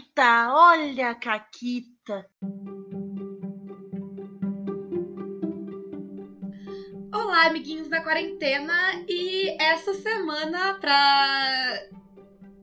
[0.00, 2.26] Caquita, olha a Caquita.
[7.12, 8.74] Olá, amiguinhos da quarentena,
[9.06, 11.82] e essa semana, pra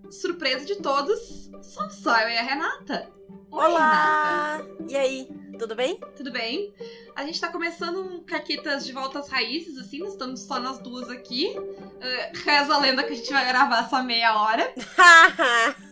[0.10, 3.12] surpresa de todos, somos só eu e a Renata.
[3.51, 4.58] Oi, Olá!
[4.58, 4.83] Renata.
[4.90, 5.29] E aí,
[5.60, 5.99] tudo bem?
[6.15, 6.74] Tudo bem.
[7.15, 10.79] A gente tá começando um Caquitas de volta às raízes, assim, nós estamos só nós
[10.79, 11.54] duas aqui.
[11.56, 14.74] Uh, reza a lenda que a gente vai gravar só meia hora.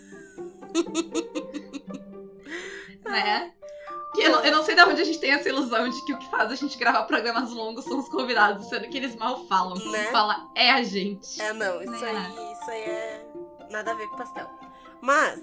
[3.05, 3.51] né?
[4.17, 6.17] Eu não, eu não, sei de onde a gente tem essa ilusão de que o
[6.17, 9.75] que faz a gente gravar programas longos são os convidados, sendo que eles mal falam.
[9.91, 10.05] Né?
[10.05, 11.41] fala é a gente.
[11.41, 12.09] É, não, isso, né?
[12.09, 13.27] aí, isso aí é
[13.69, 14.49] nada a ver com pastel.
[15.01, 15.41] Mas,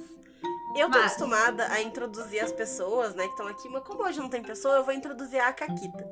[0.75, 1.13] eu tô mas...
[1.13, 4.77] acostumada a introduzir as pessoas, né, que estão aqui, mas como hoje não tem pessoa,
[4.77, 6.09] eu vou introduzir a Caquita.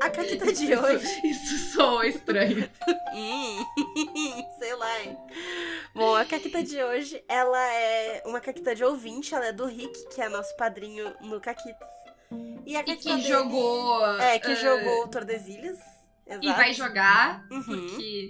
[0.00, 1.20] A caquita de hoje.
[1.24, 2.68] Isso soa estranho.
[3.14, 3.64] hum,
[4.58, 5.18] sei lá, hein?
[5.94, 10.08] Bom, a caquita de hoje, ela é uma caquita de ouvinte, ela é do Rick,
[10.08, 11.88] que é nosso padrinho no Caquitas.
[12.66, 14.04] E, a e que dele, jogou.
[14.20, 15.78] É, que uh, jogou Tordesilhas.
[16.26, 16.46] Exato.
[16.46, 17.46] E vai jogar.
[17.50, 17.62] Uhum.
[17.62, 18.28] Porque,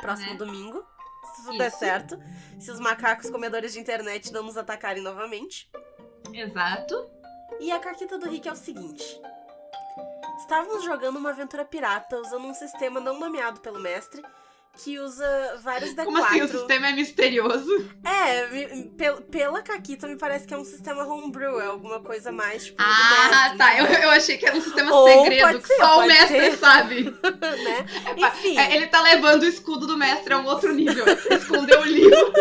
[0.00, 0.36] Próximo né?
[0.36, 0.84] domingo.
[1.34, 2.18] Se tudo der certo.
[2.58, 5.70] Se os macacos comedores de internet não nos atacarem novamente.
[6.32, 7.10] Exato.
[7.60, 9.20] E a caquita do Rick é o seguinte:
[10.52, 14.22] Estávamos jogando uma aventura pirata usando um sistema não nomeado pelo mestre
[14.76, 16.04] que usa vários D4.
[16.04, 16.42] Como assim?
[16.42, 17.90] O sistema é misterioso?
[18.04, 22.30] É, me, pel, pela Caquita me parece que é um sistema homebrew, é alguma coisa
[22.30, 22.82] mais tipo.
[22.82, 23.66] Ah, mestre, tá.
[23.66, 23.80] Né?
[23.80, 26.58] Eu, eu achei que era um sistema Ou segredo que ser, só o mestre ser.
[26.58, 27.04] sabe.
[27.64, 27.86] né?
[28.04, 28.58] É, Enfim.
[28.58, 31.06] É, ele tá levando o escudo do mestre a um outro nível.
[31.30, 32.32] Escondeu o livro.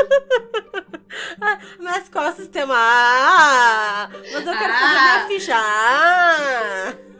[1.39, 2.75] ah, mas qual é o sistema?
[2.77, 4.79] Ah, mas eu quero ah.
[4.79, 5.55] fazer minha ficha.
[5.55, 7.10] Ah.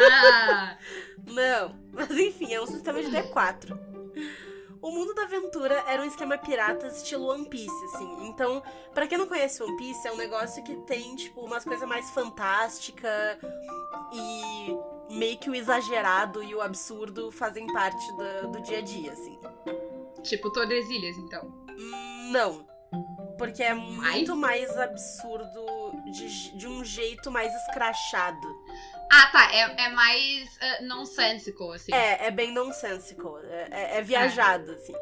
[0.00, 0.76] Ah!
[1.26, 3.78] Não, mas enfim, é um sistema de D4.
[4.82, 8.26] O mundo da aventura era um esquema pirata estilo One Piece, assim.
[8.26, 8.60] Então,
[8.92, 12.10] para quem não conhece One Piece, é um negócio que tem, tipo, umas coisas mais
[12.10, 13.38] fantásticas
[14.12, 19.12] e meio que o exagerado e o absurdo fazem parte do, do dia a dia,
[19.12, 19.38] assim.
[20.24, 21.48] Tipo Tordesilhas, então?
[22.32, 22.66] Não.
[23.38, 25.64] Porque é muito mais absurdo
[26.10, 28.48] de, de um jeito mais escrachado.
[29.10, 29.52] Ah, tá.
[29.52, 31.92] É, é mais uh, nonsensical, assim.
[31.92, 33.38] É, é bem nonsensical.
[33.40, 34.74] É, é, é viajado, é.
[34.74, 34.94] assim.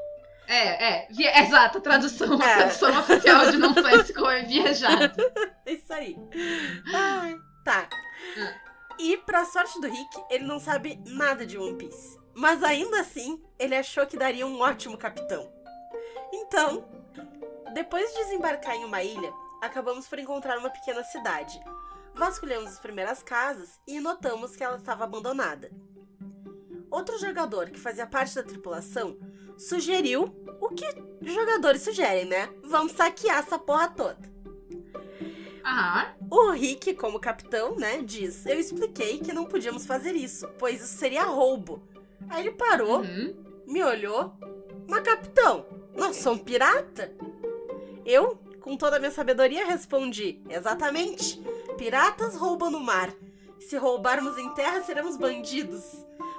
[0.46, 1.08] É, é.
[1.10, 1.42] Via...
[1.42, 2.56] Exato, a tradução, a é.
[2.56, 5.22] tradução oficial de nonsensical é viajado.
[5.64, 6.16] Isso aí.
[6.92, 7.88] Ai, tá.
[8.36, 8.70] Ah.
[8.98, 12.18] E, pra sorte do Rick, ele não sabe nada de One Piece.
[12.34, 15.50] Mas ainda assim, ele achou que daria um ótimo capitão.
[16.32, 16.84] Então,
[17.72, 19.32] depois de desembarcar em uma ilha,
[19.62, 21.60] acabamos por encontrar uma pequena cidade,
[22.14, 25.70] Vasculhamos as primeiras casas e notamos que ela estava abandonada.
[26.90, 29.16] Outro jogador que fazia parte da tripulação
[29.56, 30.84] sugeriu o que
[31.22, 32.52] jogadores sugerem, né?
[32.62, 34.30] Vamos saquear essa porra toda.
[35.62, 36.14] Ah.
[36.30, 40.98] O Rick, como capitão, né, diz: Eu expliquei que não podíamos fazer isso, pois isso
[40.98, 41.82] seria roubo.
[42.28, 43.36] Aí ele parou, uhum.
[43.66, 44.32] me olhou.
[44.88, 47.12] Mas, capitão, nós somos pirata?
[48.04, 51.40] Eu, com toda a minha sabedoria, respondi: Exatamente.
[51.80, 53.10] Piratas roubam no mar.
[53.58, 55.82] Se roubarmos em terra, seremos bandidos.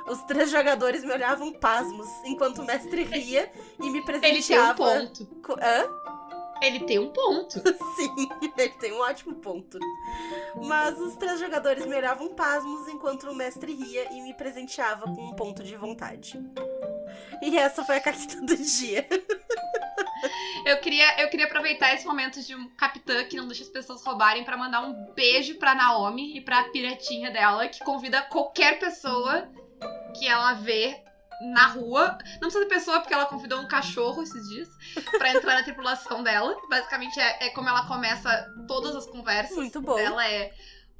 [0.07, 3.51] Os três jogadores me olhavam pasmos, enquanto o mestre ria
[3.81, 4.83] e me presenteava.
[4.83, 5.59] Ele tem um ponto.
[5.59, 5.89] Hã?
[6.61, 7.57] Ele tem um ponto.
[7.97, 9.79] Sim, ele tem um ótimo ponto.
[10.63, 15.29] Mas os três jogadores me olhavam pasmos enquanto o mestre ria e me presenteava com
[15.29, 16.39] um ponto de vontade.
[17.41, 19.07] E essa foi a carta do dia.
[20.65, 24.05] Eu queria, eu queria aproveitar esse momento de um capitã que não deixa as pessoas
[24.05, 29.49] roubarem para mandar um beijo pra Naomi e pra piratinha dela, que convida qualquer pessoa
[30.15, 31.03] que ela vê
[31.41, 32.17] na rua.
[32.33, 34.69] Não precisa de pessoa, porque ela convidou um cachorro esses dias
[35.17, 36.55] para entrar na tripulação dela.
[36.69, 39.57] Basicamente é, é, como ela começa todas as conversas.
[39.57, 39.97] Muito bom.
[39.97, 40.53] Ela é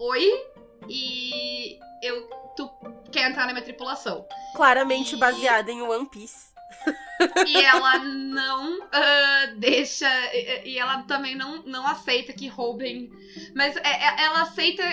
[0.04, 0.28] Oi,
[0.90, 2.28] e eu.
[2.56, 2.68] Tu
[3.12, 4.26] quer entrar na minha tripulação.
[4.56, 5.18] Claramente e...
[5.18, 6.52] baseada em One Piece
[7.48, 10.08] e ela não uh, deixa.
[10.66, 13.12] E, ela também não, não aceita que roubem.
[13.56, 14.84] Mas é, é, ela aceita.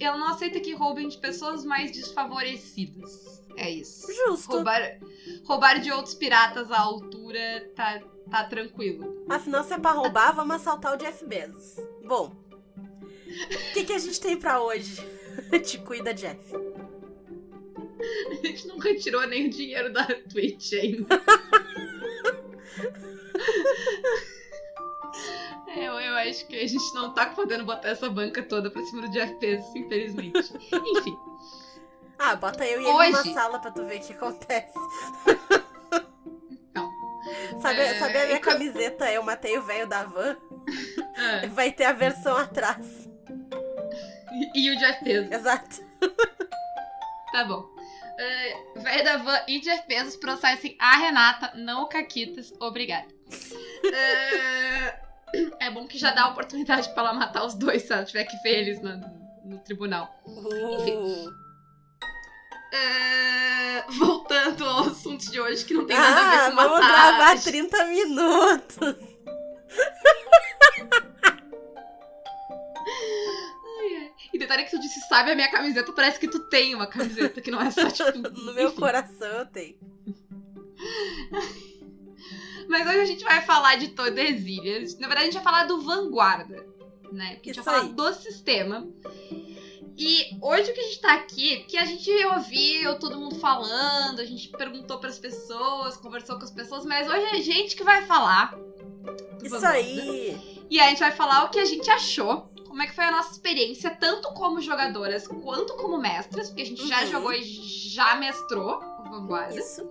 [0.00, 3.42] Ela não aceita que roubem de pessoas mais desfavorecidas.
[3.56, 4.06] É isso.
[4.12, 4.52] Justo.
[4.52, 4.98] Roubar,
[5.44, 8.00] roubar de outros piratas à altura tá,
[8.30, 9.24] tá tranquilo.
[9.28, 11.76] Afinal, se é pra roubar, vamos assaltar o Jeff Bezos.
[12.04, 14.96] Bom, o que, que a gente tem para hoje?
[15.62, 16.40] Te cuida, Jeff.
[18.30, 21.22] A gente não retirou nem o dinheiro da Twitch ainda.
[25.74, 28.84] É, eu, eu acho que a gente não tá podendo botar essa banca toda pra
[28.84, 30.52] cima do Jeff Bezos, infelizmente.
[30.98, 31.18] Enfim.
[32.18, 33.10] Ah, bota eu e ele Hoje...
[33.10, 34.78] numa sala pra tu ver o que acontece.
[36.74, 36.90] Não.
[37.60, 37.98] Sabe, é...
[37.98, 40.36] sabe a minha camiseta Eu Matei o Velho da Van?
[41.16, 43.08] Ah, Vai ter a versão atrás.
[44.54, 45.32] e, e o Jeff Bezos.
[45.32, 45.80] Exato.
[47.32, 47.71] Tá bom.
[48.12, 52.52] Uh, Velho da van e Jeff Bezos processem a Renata, não o Caquitas.
[52.60, 53.06] Obrigada.
[53.84, 54.92] Uh,
[55.58, 58.24] é bom que já dá a oportunidade pra ela matar os dois se ela tiver
[58.24, 58.96] que ver eles no,
[59.44, 60.14] no tribunal.
[60.26, 61.28] Uh.
[62.74, 66.80] Uh, voltando ao assunto de hoje, que não tem nada a ver Ah, com vamos
[66.80, 67.16] matar.
[67.18, 68.78] gravar 30 minutos.
[74.42, 77.50] Detalhe que tu disse, sabe a minha camiseta, parece que tu tem uma camiseta, que
[77.50, 78.18] não é só tipo.
[78.42, 79.76] No meu coração eu tenho.
[82.68, 84.98] Mas hoje a gente vai falar de Tordesilhas.
[84.98, 86.66] Na verdade, a gente vai falar do Vanguarda,
[87.12, 87.34] né?
[87.34, 88.88] Porque a gente Isso vai falar do sistema.
[89.96, 94.20] E hoje o que a gente tá aqui, porque a gente ouviu todo mundo falando,
[94.20, 97.84] a gente perguntou pras pessoas, conversou com as pessoas, mas hoje é a gente que
[97.84, 98.56] vai falar.
[99.42, 99.78] Isso Vanguarda.
[99.78, 100.64] aí.
[100.68, 103.10] E a gente vai falar o que a gente achou, como é que foi a
[103.10, 107.06] nossa experiência, tanto como jogadoras quanto como mestras, porque a gente já Uhum.
[107.10, 109.54] jogou e já mestrou o Vanguarda.
[109.54, 109.86] Isso.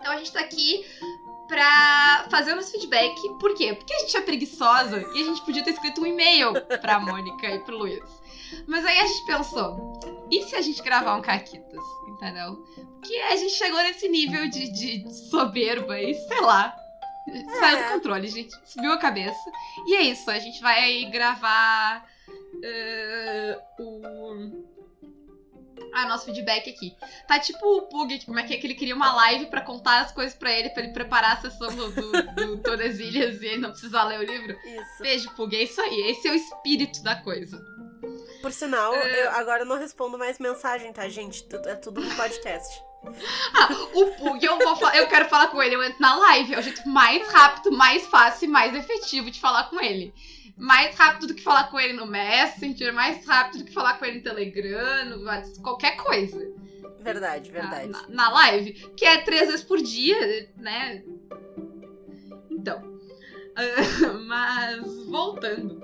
[0.00, 0.86] Então a gente tá aqui
[1.46, 3.14] pra fazer o nosso feedback.
[3.38, 3.74] Por quê?
[3.74, 7.46] Porque a gente é preguiçosa e a gente podia ter escrito um e-mail pra Mônica
[7.46, 8.02] e pro Luiz.
[8.66, 10.00] Mas aí a gente pensou,
[10.30, 11.84] e se a gente gravar um Caquitas?
[12.08, 12.56] Entendeu?
[13.00, 16.74] Porque a gente chegou nesse nível de, de soberba e sei lá.
[17.58, 18.54] Saiu do controle, gente.
[18.64, 19.50] Subiu a cabeça.
[19.86, 22.06] E é isso, a gente vai gravar
[22.62, 24.74] eh, o.
[25.92, 26.96] Ah, nosso feedback aqui.
[27.26, 30.00] Tá tipo o Pug, como é que é que ele queria uma live pra contar
[30.00, 33.58] as coisas pra ele, pra ele preparar a sessão do, do, do Tordesilhas e ele
[33.58, 34.58] não precisar ler o livro.
[34.64, 35.02] Isso.
[35.02, 36.10] Beijo, Pug, é isso aí.
[36.10, 37.64] Esse é o espírito da coisa.
[38.44, 39.24] Por sinal, É.
[39.24, 41.46] eu agora eu não respondo mais mensagem, tá, gente?
[41.64, 42.78] É tudo no podcast.
[43.54, 46.52] Ah, o Pug, eu, vou eu quero falar com ele, eu entro na live.
[46.52, 50.12] É o jeito mais rápido, mais fácil e mais efetivo de falar com ele.
[50.58, 54.04] Mais rápido do que falar com ele no Messenger, mais rápido do que falar com
[54.04, 56.38] ele no Telegram, no qualquer coisa.
[57.00, 57.88] Verdade, na- verdade.
[57.88, 61.02] Na, na live, que é três vezes por dia, né?
[62.50, 63.00] Então.
[63.56, 65.82] ah, mas, voltando.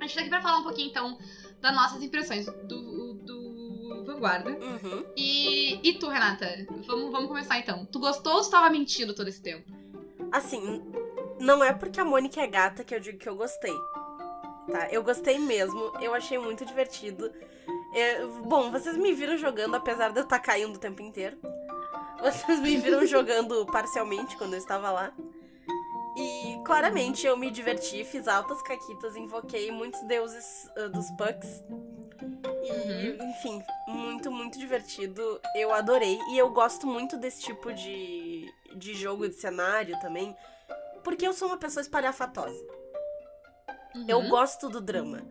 [0.00, 1.18] A gente tá aqui pra falar um pouquinho, então,
[1.60, 4.50] das nossas impressões do, do Vanguarda.
[4.50, 5.04] Uhum.
[5.16, 6.46] E, e tu, Renata?
[6.86, 7.84] Vamos, vamos começar então.
[7.86, 9.70] Tu gostou ou tu tava mentindo todo esse tempo?
[10.32, 10.82] Assim,
[11.38, 13.74] não é porque a Mônica é gata que eu digo que eu gostei.
[14.70, 14.88] Tá?
[14.90, 17.30] Eu gostei mesmo, eu achei muito divertido.
[17.94, 21.38] É, bom, vocês me viram jogando, apesar de eu estar caindo o tempo inteiro.
[22.20, 25.12] Vocês me viram jogando parcialmente quando eu estava lá.
[26.16, 31.62] E claramente eu me diverti, fiz altas caquitas, invoquei muitos deuses ah, dos pucks.
[32.62, 35.40] E, enfim, muito, muito divertido.
[35.54, 36.18] Eu adorei.
[36.30, 40.34] E eu gosto muito desse tipo de, de jogo de cenário também.
[41.04, 42.64] Porque eu sou uma pessoa espalhafatosa.
[44.08, 44.28] Eu Uhum.
[44.28, 45.22] gosto do drama.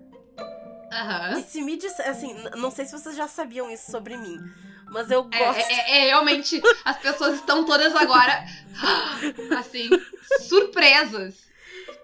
[0.91, 1.39] Aham.
[1.39, 4.37] E se me disser, assim, não sei se vocês já sabiam isso sobre mim,
[4.89, 5.59] mas eu É, gosto.
[5.59, 8.45] é- é- é realmente, as pessoas estão todas agora,
[9.59, 9.89] assim,
[10.47, 11.45] surpresas.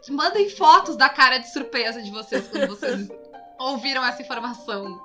[0.09, 3.07] Mandem fotos da cara de surpresa de vocês quando vocês
[3.59, 4.99] ouviram essa informação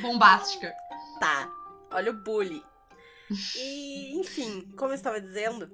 [0.00, 0.72] bombástica.
[1.20, 1.50] Tá,
[1.90, 2.62] olha o bully.
[3.56, 5.70] E, enfim, como eu estava dizendo,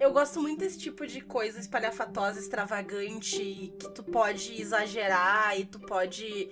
[0.00, 5.78] eu gosto muito desse tipo de coisa espalhafatosa, extravagante, que tu pode exagerar e tu
[5.78, 6.50] pode,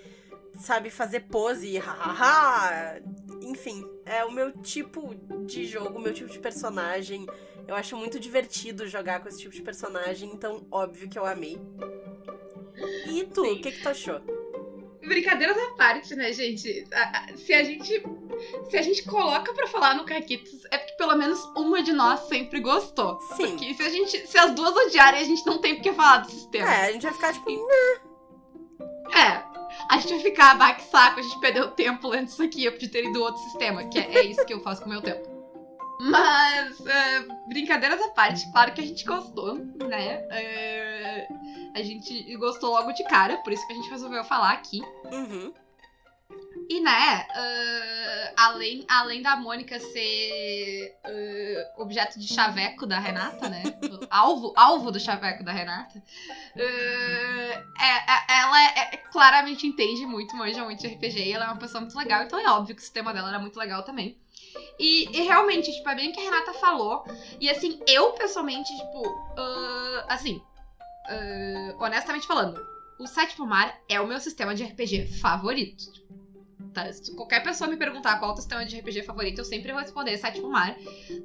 [0.59, 3.01] sabe, fazer pose e hahaha.
[3.43, 5.15] Enfim, é o meu tipo
[5.47, 7.27] de jogo, o meu tipo de personagem.
[7.67, 11.61] Eu acho muito divertido jogar com esse tipo de personagem, então óbvio que eu amei.
[13.07, 14.21] E tu, o que, que tu achou?
[15.03, 16.87] Brincadeiras à parte, né, gente?
[17.37, 18.03] Se a gente.
[18.71, 22.21] Se a gente coloca pra falar no Caquitos, é porque pelo menos uma de nós
[22.29, 23.19] sempre gostou.
[23.37, 23.49] Sim.
[23.49, 24.27] Porque se a gente.
[24.27, 26.73] Se as duas odiarem, a gente não tem por que falar do sistema.
[26.73, 27.51] É, a gente vai ficar tipo.
[29.89, 32.91] A gente vai ficar baque saco, a gente perdeu tempo lendo isso aqui, eu podia
[32.91, 35.27] ter ido outro sistema, que é, é isso que eu faço com o meu tempo.
[36.01, 40.25] Mas, é, brincadeiras à parte, claro que a gente gostou, né?
[40.31, 41.29] É,
[41.75, 44.81] a gente gostou logo de cara, por isso que a gente resolveu falar aqui.
[45.11, 45.53] uhum.
[46.69, 53.63] E, né, ah, além, além da Mônica ser ah, objeto de chaveco da Renata, né?
[54.11, 56.03] alvo, alvo do chaveco da Renata,
[56.57, 61.49] ah, é- é- ela é- é- claramente entende muito, manja muito de RPG ela é
[61.49, 64.19] uma pessoa muito legal, então é óbvio que o sistema dela era muito legal também.
[64.79, 67.05] E, e realmente, tipo, é bem o que a Renata falou.
[67.41, 69.03] E assim, eu pessoalmente, tipo,
[70.07, 70.41] assim,
[71.79, 72.61] honestamente falando,
[72.99, 76.08] o Sétimo Mar é o meu sistema de RPG favorito
[76.85, 76.93] tá?
[76.93, 79.73] Se qualquer pessoa me perguntar qual é o teu sistema de RPG favorito, eu sempre
[79.73, 80.77] vou responder Sétimo Mar.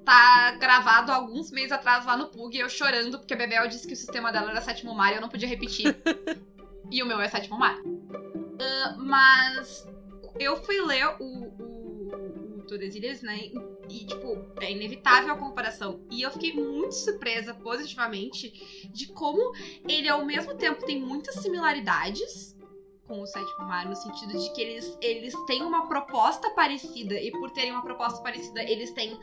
[0.04, 3.94] Tá gravado alguns meses atrás lá no Pug, eu chorando, porque a Bebel disse que
[3.94, 5.96] o sistema dela era Sétimo Mar e eu não podia repetir.
[6.92, 7.78] e o meu é Sétimo Mar.
[7.80, 9.88] Uh, mas
[10.40, 13.52] eu fui ler o, o, o Tordesilhas, né?
[13.90, 16.06] E, tipo, é inevitável a comparação.
[16.10, 19.54] E eu fiquei muito surpresa, positivamente, de como
[19.88, 22.54] ele, ao mesmo tempo, tem muitas similaridades
[23.08, 27.32] com o Sétimo Mar, no sentido de que eles, eles têm uma proposta parecida, e
[27.32, 29.20] por terem uma proposta parecida, eles têm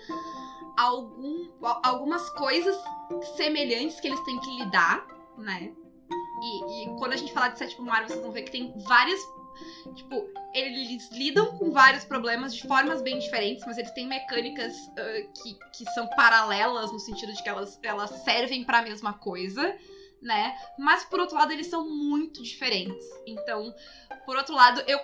[0.77, 1.49] algum,
[1.83, 2.77] algumas coisas
[3.37, 5.07] semelhantes que eles têm que lidar,
[5.39, 5.73] né?
[6.43, 9.21] E, e quando a gente falar de Sétimo Mar, vocês vão ver que tem várias
[9.95, 15.33] Tipo, eles lidam com vários problemas de formas bem diferentes, mas eles têm mecânicas uh,
[15.43, 19.77] que, que são paralelas, no sentido de que elas, elas servem para a mesma coisa,
[20.21, 20.57] né?
[20.79, 23.05] Mas por outro lado, eles são muito diferentes.
[23.27, 23.75] Então,
[24.27, 24.99] por outro lado, eu,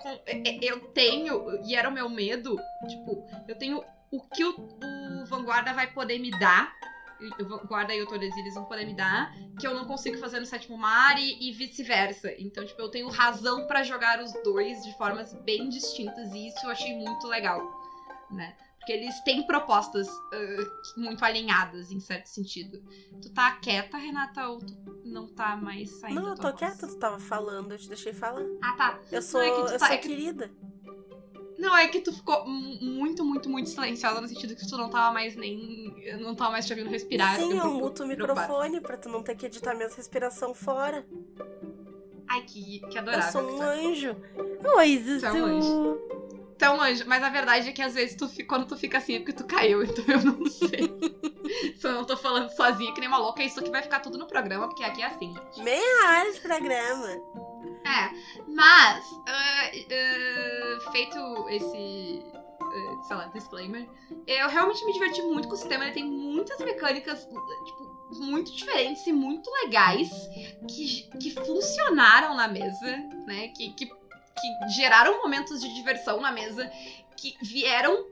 [0.63, 2.57] eu tenho, e era o meu medo,
[2.89, 6.73] tipo, eu tenho o que o, o Vanguarda vai poder me dar
[7.67, 10.77] guarda e o Tordesilhas vão poder me dar, que eu não consigo fazer no sétimo
[10.77, 12.33] mar e, e vice-versa.
[12.39, 16.65] Então, tipo, eu tenho razão para jogar os dois de formas bem distintas e isso
[16.65, 17.61] eu achei muito legal,
[18.31, 18.55] né?
[18.87, 22.81] Porque eles têm propostas uh, muito alinhadas, em certo sentido.
[23.21, 26.21] Tu tá quieta, Renata, ou tu não tá mais saindo?
[26.21, 28.45] Não, eu tô quieta, tu tava falando, eu te deixei falar.
[28.63, 29.01] Ah, tá.
[29.11, 30.09] Eu sou, não, é eu tá, sou é que...
[30.09, 30.53] querida.
[31.59, 35.13] Não, é que tu ficou muito, muito, muito silenciosa no sentido que tu não tava
[35.13, 35.93] mais nem.
[36.21, 37.35] não tava mais te ouvindo respirar.
[37.35, 41.05] Sim, eu, muto o microfone pra tu não ter que editar minhas respiração fora.
[42.29, 43.27] Ai, que, que adorável.
[43.27, 44.17] Eu sou um anjo.
[44.77, 45.27] Oi, Zuzu.
[45.27, 46.26] é um anjo.
[46.61, 49.17] É um anjo, mas a verdade é que às vezes tu, quando tu fica assim
[49.17, 50.81] é porque tu caiu, então eu não sei.
[51.77, 54.19] Se eu não tô falando sozinha, que nem uma louca, isso aqui vai ficar tudo
[54.19, 55.35] no programa, porque aqui é assim.
[55.59, 57.09] Meia hora de programa.
[57.87, 58.11] É,
[58.49, 63.89] mas, uh, uh, feito esse, uh, sei lá, disclaimer,
[64.27, 65.85] eu realmente me diverti muito com o sistema.
[65.85, 70.11] Ele tem muitas mecânicas, tipo, muito diferentes e muito legais
[70.69, 72.97] que, que funcionaram na mesa,
[73.27, 73.49] né?
[73.49, 73.87] Que, que,
[74.41, 76.71] que geraram momentos de diversão na mesa
[77.17, 78.07] que vieram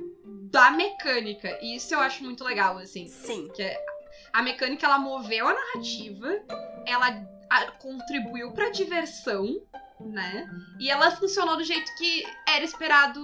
[0.51, 1.59] da mecânica.
[1.61, 3.07] E isso eu acho muito legal, assim.
[3.09, 3.49] Sim.
[3.55, 3.85] Que é,
[4.33, 6.43] a mecânica, ela moveu a narrativa,
[6.87, 9.63] ela a, contribuiu pra diversão,
[10.01, 10.49] né?
[10.81, 13.21] E ela funcionou do jeito que era esperado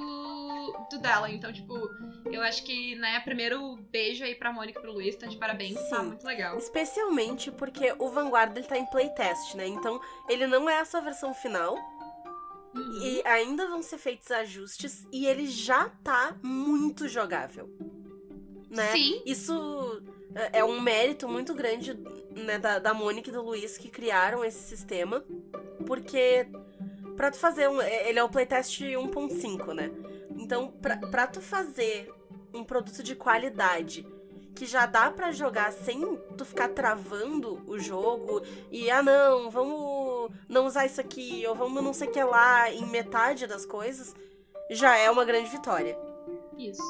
[0.91, 1.31] do dela.
[1.31, 1.75] Então, tipo,
[2.31, 5.75] eu acho que, né, primeiro beijo aí pra Mônica e pro Luiz, tá de parabéns,
[5.75, 5.91] tá Sim.
[5.91, 6.59] tá muito legal.
[6.59, 9.67] Especialmente porque o Vanguard ele tá em playtest, né?
[9.67, 11.77] Então, ele não é a sua versão final.
[12.75, 13.03] Uhum.
[13.03, 17.69] E ainda vão ser feitos ajustes e ele já tá muito jogável.
[18.71, 18.93] Né?
[18.93, 19.23] Sim.
[19.27, 20.03] Isso
[20.35, 21.95] é, é um mérito muito grande
[22.31, 25.25] né, da, da Mônica e do Luiz que criaram esse sistema.
[25.87, 26.47] Porque
[27.17, 27.81] pra tu fazer um.
[27.81, 29.91] É, ele é o playtest 1.5, né?
[30.37, 32.13] Então, pra, pra tu fazer
[32.55, 34.07] um produto de qualidade
[34.55, 36.01] que já dá para jogar sem
[36.37, 39.79] tu ficar travando o jogo e ah não, vamos
[40.49, 44.15] não usar isso aqui ou vamos não sei o que lá em metade das coisas,
[44.71, 45.99] já é uma grande vitória.
[46.57, 46.83] Isso.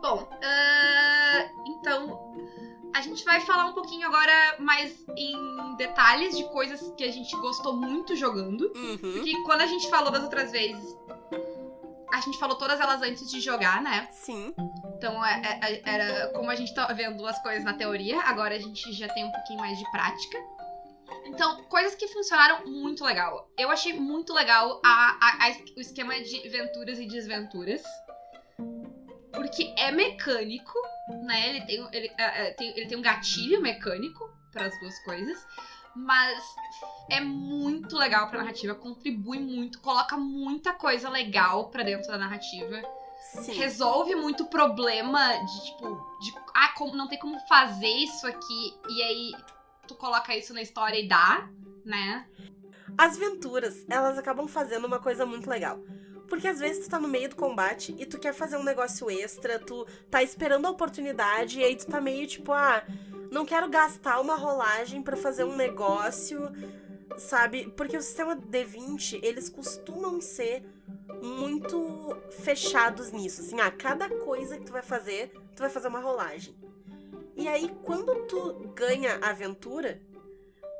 [0.00, 2.34] Bom, uh, então
[2.94, 7.34] a gente vai falar um pouquinho agora mais em detalhes de coisas que a gente
[7.36, 8.72] gostou muito jogando.
[8.74, 8.98] Uhum.
[8.98, 10.96] Porque quando a gente falou das outras vezes,
[12.12, 14.08] a gente falou todas elas antes de jogar, né?
[14.12, 14.54] Sim.
[14.96, 18.54] Então é, é, é, era como a gente tá vendo as coisas na teoria, agora
[18.54, 20.38] a gente já tem um pouquinho mais de prática.
[21.26, 23.48] Então, coisas que funcionaram muito legal.
[23.56, 27.82] Eu achei muito legal a, a, a, o esquema de aventuras e desventuras.
[29.32, 30.78] Porque é mecânico,
[31.24, 31.50] né?
[31.50, 35.44] Ele tem, ele, é, é, tem, ele tem um gatilho mecânico para as duas coisas.
[35.96, 36.42] Mas
[37.08, 42.82] é muito legal pra narrativa, contribui muito, coloca muita coisa legal pra dentro da narrativa.
[43.20, 43.52] Sim.
[43.54, 49.02] Resolve muito problema de, tipo, de, ah, como, não tem como fazer isso aqui, e
[49.02, 49.32] aí
[49.86, 51.48] tu coloca isso na história e dá,
[51.84, 52.26] né?
[52.96, 55.80] As aventuras, elas acabam fazendo uma coisa muito legal.
[56.28, 59.10] Porque às vezes tu tá no meio do combate e tu quer fazer um negócio
[59.10, 62.82] extra, tu tá esperando a oportunidade e aí tu tá meio tipo, ah,
[63.30, 66.50] não quero gastar uma rolagem para fazer um negócio,
[67.18, 67.70] sabe?
[67.76, 70.64] Porque o sistema D20, eles costumam ser
[71.22, 76.00] muito fechados nisso, assim, ah, cada coisa que tu vai fazer, tu vai fazer uma
[76.00, 76.54] rolagem.
[77.36, 80.00] E aí quando tu ganha a aventura,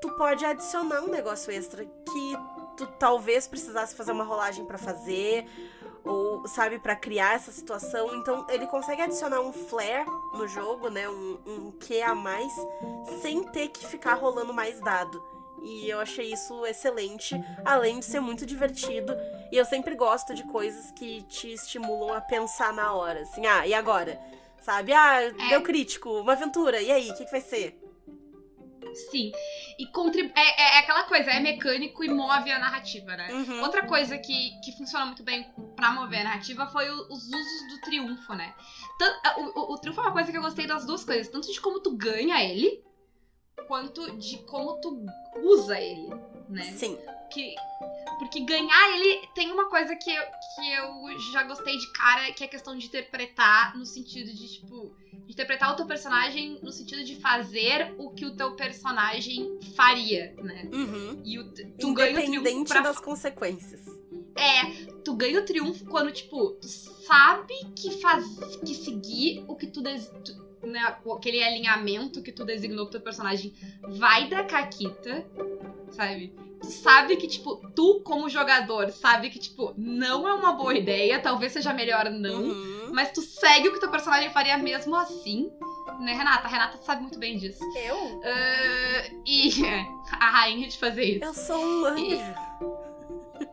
[0.00, 2.36] tu pode adicionar um negócio extra que
[2.76, 5.46] tu talvez precisasse fazer uma rolagem para fazer,
[6.04, 8.14] ou sabe, para criar essa situação.
[8.16, 11.08] Então ele consegue adicionar um flair no jogo, né?
[11.08, 12.52] Um, um que a mais,
[13.22, 15.22] sem ter que ficar rolando mais dado.
[15.62, 17.34] E eu achei isso excelente,
[17.64, 19.14] além de ser muito divertido.
[19.50, 23.22] E eu sempre gosto de coisas que te estimulam a pensar na hora.
[23.22, 24.20] Assim, ah, e agora?
[24.64, 24.94] Sabe?
[24.94, 25.30] Ah, É.
[25.50, 27.78] deu crítico, uma aventura, e aí, o que, que vai ser?
[29.10, 29.30] Sim.
[29.78, 30.32] E contrib...
[30.34, 33.28] é, é- é aquela coisa, é mecânico e move a narrativa, né?
[33.30, 33.60] Uhum.
[33.62, 37.68] Outra coisa que, que funciona muito bem pra mover a narrativa foi o- os usos
[37.74, 38.54] do triunfo, né?
[38.98, 41.28] Tan- a- o, o- o triunfo é uma coisa que eu gostei das duas coisas,
[41.28, 42.82] tanto de como tu ganha ele,
[43.68, 45.04] quanto de como tu
[45.42, 46.08] usa ele,
[46.48, 46.62] né?
[46.62, 46.96] Sim.
[47.30, 47.54] que
[48.24, 50.22] porque ganhar ele tem uma coisa que eu,
[50.54, 54.48] que eu já gostei de cara, que é a questão de interpretar no sentido de,
[54.54, 54.96] tipo,
[55.28, 60.68] interpretar o teu personagem no sentido de fazer o que o teu personagem faria, né?
[60.72, 61.22] Uhum.
[61.24, 61.44] E o,
[61.78, 63.80] tu ganha o triunfo Independente pra das consequências.
[64.36, 64.62] é,
[65.04, 68.24] tu ganha o triunfo quando, tipo, tu sabe que faz.
[68.64, 70.80] que seguir o que tu, des, tu- né,
[71.12, 75.24] aquele alinhamento que tu designou pro teu personagem vai dar caquita,
[75.90, 76.34] sabe?
[76.60, 81.20] Tu sabe que, tipo, tu, como jogador, sabe que, tipo, não é uma boa ideia,
[81.20, 82.90] talvez seja melhor não, Uhum.
[82.92, 85.50] mas tu segue o que teu personagem faria mesmo assim.
[86.00, 86.46] Né, Renata?
[86.46, 87.62] A Renata sabe muito bem disso.
[87.76, 88.20] Eu?
[88.24, 89.50] Ah, e
[90.18, 91.24] a rainha de fazer isso.
[91.24, 92.04] Eu sou um anjo.
[92.04, 92.20] E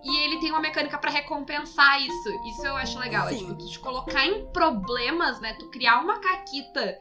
[0.03, 2.29] ele tem uma mecânica pra recompensar isso.
[2.49, 3.27] Isso eu acho legal.
[3.27, 3.39] É Sim.
[3.39, 5.53] tipo, tu te colocar em problemas, né?
[5.59, 6.97] Tu criar uma caquita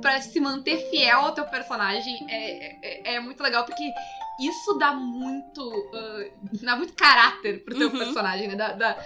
[0.00, 3.82] pra se manter fiel ao teu personagem é, é, é muito legal, porque
[4.40, 5.60] isso dá muito.
[5.94, 6.30] ah,
[6.62, 7.98] dá muito caráter pro teu Uhum.
[7.98, 8.54] personagem, né?
[8.56, 8.72] Dá.
[8.72, 8.96] dá,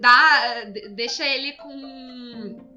[0.00, 2.70] dá- de- deixa ele com.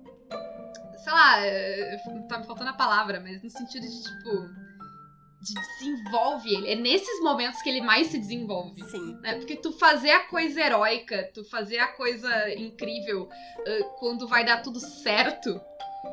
[1.03, 1.97] Sei lá, eh,
[2.29, 4.62] tá me faltando a palavra, mas no sentido de tipo.
[5.43, 6.71] De desenvolve ele.
[6.71, 8.81] É nesses momentos que ele mais se desenvolve.
[8.89, 9.17] Sim.
[9.21, 9.35] né?
[9.35, 14.61] Porque tu fazer a coisa heróica, tu fazer a coisa incrível ah, quando vai dar
[14.61, 15.59] tudo certo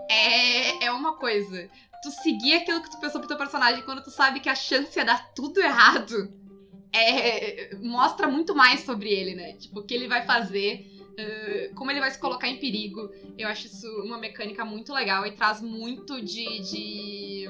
[0.08, 1.68] é, é uma coisa.
[2.02, 4.99] Tu seguir aquilo que tu pensou pro teu personagem quando tu sabe que a chance
[4.99, 6.32] é dar tudo errado
[6.92, 9.52] é, mostra muito mais sobre ele, né?
[9.54, 10.87] Tipo, o que ele vai fazer,
[11.18, 13.10] ah, como ele vai se colocar em perigo.
[13.38, 16.60] Eu acho isso uma mecânica muito legal e traz muito de.
[16.60, 17.49] de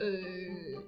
[0.00, 0.82] ah,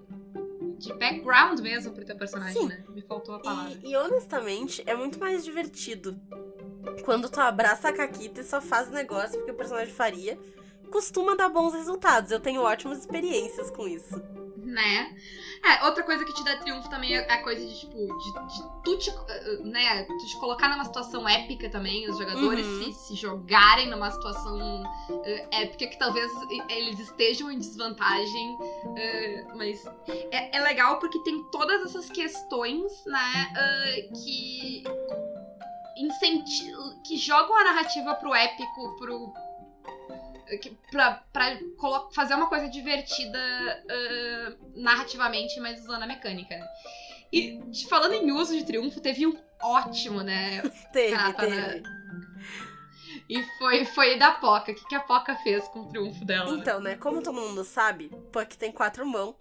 [0.79, 2.69] de background mesmo pro teu personagem, Sim.
[2.69, 2.85] né?
[2.89, 3.79] Me faltou a palavra.
[3.83, 6.19] E, e honestamente, é muito mais divertido
[7.05, 10.39] quando tu abraça a Caquita e só faz negócio porque o personagem faria.
[10.91, 12.31] Costuma dar bons resultados.
[12.31, 14.23] Eu tenho ótimas experiências com isso.
[14.69, 15.11] Né?
[15.65, 18.83] É, outra coisa que te dá triunfo também é a coisa de, tipo, de, de
[18.85, 22.93] tu te, uh, né, tu te colocar numa situação épica também, os jogadores Uhum.
[22.93, 26.31] se, se jogarem numa situação uh, épica que talvez
[26.69, 29.85] eles estejam em desvantagem, uh, mas
[30.31, 34.85] é, é legal porque tem todas essas questões, né, uh, que
[35.97, 39.33] incenti que jogam a narrativa pro épico, pro
[40.91, 41.59] pra, pra
[42.15, 43.39] fazer uma coisa divertida
[43.89, 46.69] ah, narrativamente, mas usando a mecânica, né?
[47.33, 50.63] E falando em uso de triunfo, teve um ótimo, né?
[50.93, 51.83] Teve, Caraca, teve.
[53.29, 54.73] E foi, foi da Poca.
[54.73, 56.53] O que, que a Poca fez com o triunfo dela?
[56.53, 56.59] né?
[56.59, 59.35] Então, né, como todo mundo sabe, Puck tem quatro mãos.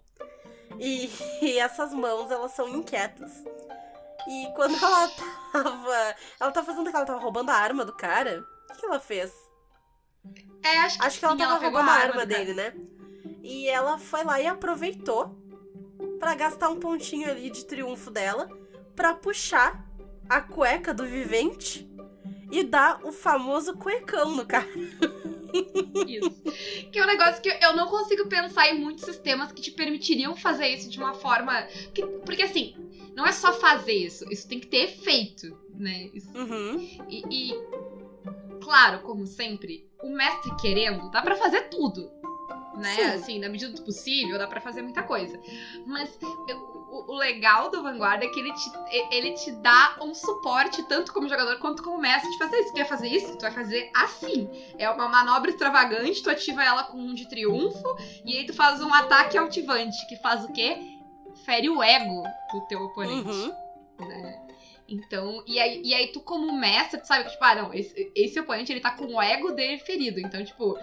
[0.78, 3.42] E, e essas mãos, elas são inquietas.
[4.28, 5.08] E quando ela
[5.52, 6.16] tava.
[6.38, 6.96] Ela tava fazendo o que?
[6.96, 8.44] Ela tava roubando a arma do cara?
[8.64, 9.32] O que que ela fez?
[10.62, 12.72] É, acho que, Acho que ela tava pegou roubando a arma dele, né?
[13.42, 15.36] E ela foi lá e aproveitou
[16.18, 18.48] pra gastar um pontinho ali de triunfo dela
[18.94, 19.86] pra puxar
[20.28, 21.88] a cueca do vivente
[22.50, 24.66] e dar o famoso cuecão no cara.
[26.06, 26.42] Isso.
[26.92, 30.36] Que é um negócio que eu não consigo pensar em muitos sistemas que te permitiriam
[30.36, 31.66] fazer isso de uma forma.
[31.84, 32.74] Porque, porque, assim,
[33.16, 36.10] não é só fazer isso, isso tem que ter efeito, né?
[36.12, 36.76] Isso- Uhum.
[37.08, 37.54] E, e,
[38.60, 42.10] claro, como sempre, o mestre querendo, dá pra fazer tudo.
[42.76, 42.94] Né?
[42.94, 43.02] Sim.
[43.02, 45.38] Assim, na medida do possível, dá pra fazer muita coisa.
[45.84, 46.16] Mas
[46.46, 46.58] eu-
[46.90, 48.70] o, o legal do Vanguarda é que ele te,
[49.10, 52.72] ele te dá um suporte, tanto como jogador quanto como mestre, de fazer isso.
[52.72, 53.36] Quer fazer isso?
[53.36, 54.48] Tu vai fazer assim.
[54.78, 57.82] É uma manobra extravagante, tu ativa ela com um de triunfo,
[58.24, 60.78] e aí tu faz um ataque altivante, que faz o quê?
[61.44, 63.54] Fere o ego do teu oponente Uhum.
[64.06, 64.46] né?
[64.88, 68.10] Então, e aí, e aí tu como mestre, tu sabe que, tipo, ah, não, esse,
[68.16, 70.18] esse oponente, ele tá com o ego dele ferido.
[70.18, 70.78] Então, tipo,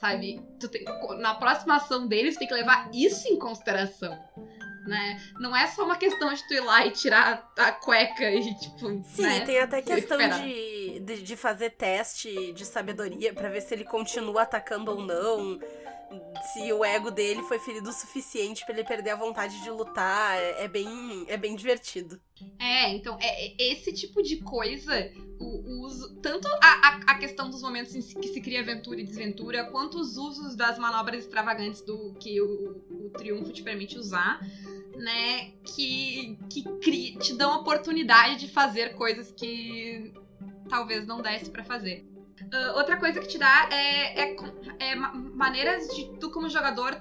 [0.00, 0.84] sabe, tu tem,
[1.18, 4.16] na próxima ação dele, tu tem que levar isso em consideração,
[4.86, 5.20] né?
[5.40, 9.02] Não é só uma questão de tu ir lá e tirar a cueca e, tipo,
[9.02, 9.40] Sim, né?
[9.40, 14.42] tem até questão de, de, de fazer teste de sabedoria pra ver se ele continua
[14.42, 15.58] atacando ou não.
[16.42, 20.38] Se o ego dele foi ferido o suficiente pra ele perder a vontade de lutar.
[20.38, 22.20] É, é bem, é bem divertido.
[22.58, 27.50] É, então, é, é esse tipo de coisa, o, o uso, tanto a, a, questão
[27.50, 31.82] dos momentos em que se cria aventura e desventura, quanto os usos das manobras extravagantes
[31.82, 34.40] do que o, o triunfo te permite usar,
[34.96, 35.52] né?
[35.64, 40.12] Que, que cria, te dão a oportunidade de fazer coisas que
[40.68, 42.06] talvez não desse para fazer.
[42.42, 44.36] Uh, outra coisa que te dá é, é,
[44.78, 47.00] é, maneiras de tu, como jogador,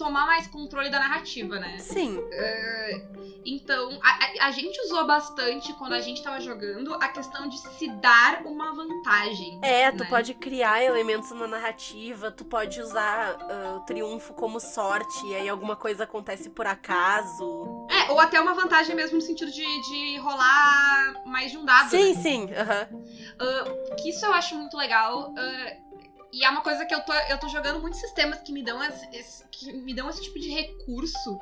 [0.00, 1.76] tomar mais controle da narrativa, né?
[1.78, 2.16] Sim.
[2.16, 7.58] Uh, então, a, a, gente usou bastante quando a gente tava jogando a questão de
[7.58, 9.60] se dar uma vantagem.
[9.62, 10.08] É, tu né?
[10.08, 15.48] pode criar elementos na narrativa, tu pode usar uh, o triunfo como sorte, e aí
[15.50, 17.86] alguma coisa acontece por acaso.
[17.90, 21.90] É, ou até uma vantagem mesmo no sentido de, de rolar mais de um dado.
[21.90, 22.22] Sim, né?
[22.22, 22.42] sim.
[22.44, 23.00] Uhum.
[23.00, 25.30] Uh, que isso eu acho muito legal.
[25.32, 25.89] Uh,
[26.32, 28.82] e é uma coisa que eu tô, eu tô jogando muitos sistemas que me dão
[28.82, 31.38] esse, que me dão esse tipo de recurso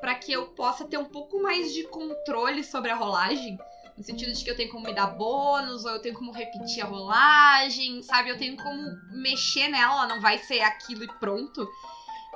[0.00, 3.58] para que eu possa ter um pouco mais de controle sobre a rolagem.
[3.96, 6.82] No sentido de que eu tenho como me dar bônus, ou eu tenho como repetir
[6.82, 8.30] a rolagem, sabe?
[8.30, 8.82] Eu tenho como
[9.12, 11.68] mexer nela, ela não vai ser aquilo e pronto.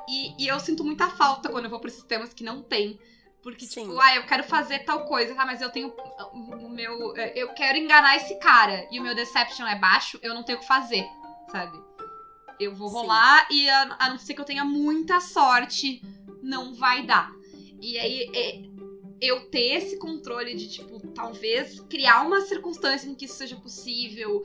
[0.09, 2.99] E, e eu sinto muita falta quando eu vou para sistemas que não tem.
[3.43, 3.83] Porque, Sim.
[3.83, 5.45] tipo, ah, eu quero fazer tal coisa, tá?
[5.45, 5.93] Mas eu tenho
[6.33, 7.17] o meu.
[7.17, 10.61] Eu quero enganar esse cara e o meu deception é baixo, eu não tenho o
[10.61, 11.05] que fazer,
[11.51, 11.79] sabe?
[12.59, 13.55] Eu vou rolar Sim.
[13.55, 16.03] e a, a não ser que eu tenha muita sorte,
[16.43, 17.31] não vai dar.
[17.81, 18.61] E aí, é,
[19.21, 24.43] eu ter esse controle de, tipo, talvez criar uma circunstância em que isso seja possível,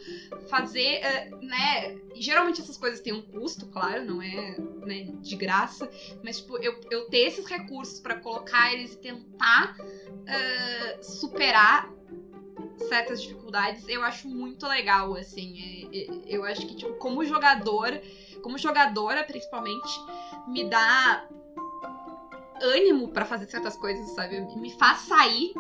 [0.48, 1.96] fazer, uh, né?
[2.16, 5.90] Geralmente essas coisas têm um custo, claro, não é né, de graça,
[6.24, 11.90] mas, tipo, eu, eu ter esses recursos para colocar eles e tentar uh, superar
[12.88, 15.90] certas dificuldades, eu acho muito legal, assim.
[16.28, 18.02] Eu acho que, tipo, como jogador,
[18.42, 19.90] como jogadora, principalmente,
[20.48, 21.28] me dá
[22.62, 24.40] ânimo para fazer certas coisas, sabe?
[24.58, 25.54] Me faz sair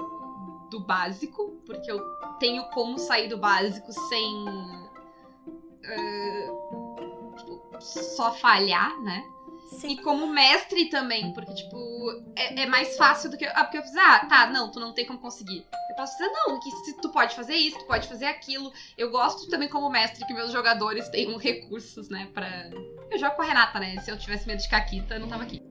[0.70, 2.00] do básico, porque eu
[2.40, 4.46] tenho como sair do básico sem.
[5.86, 9.33] Uh, tipo, só falhar, né?
[9.74, 9.92] Sim.
[9.92, 11.78] E como mestre também, porque, tipo,
[12.36, 13.46] é, é, mais fácil do que.
[13.46, 15.66] Ah, porque eu fiz, ah, tá, não, tu não tem como conseguir.
[15.90, 18.72] Eu posso dizer, não, que se tu pode fazer isso, tu pode fazer aquilo.
[18.98, 22.70] Eu gosto também, como mestre, que meus jogadores tenham recursos, né, pra.
[23.12, 24.00] Eu jogo com a Renata, né?
[24.02, 25.62] Se eu tivesse medo de Caquita, eu não tava aqui.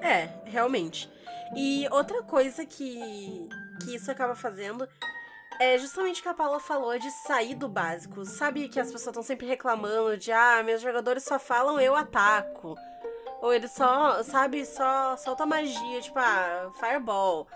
[0.00, 1.08] É, realmente.
[1.54, 3.48] E outra coisa que,
[3.84, 4.88] que isso acaba fazendo
[5.60, 8.24] é justamente o que a Paula falou de sair do básico.
[8.24, 12.74] Sabe que as pessoas estão sempre reclamando de ah, meus jogadores só falam eu ataco.
[13.42, 17.48] Ou eles só, sabe, só solta magia, tipo, ah, fireball.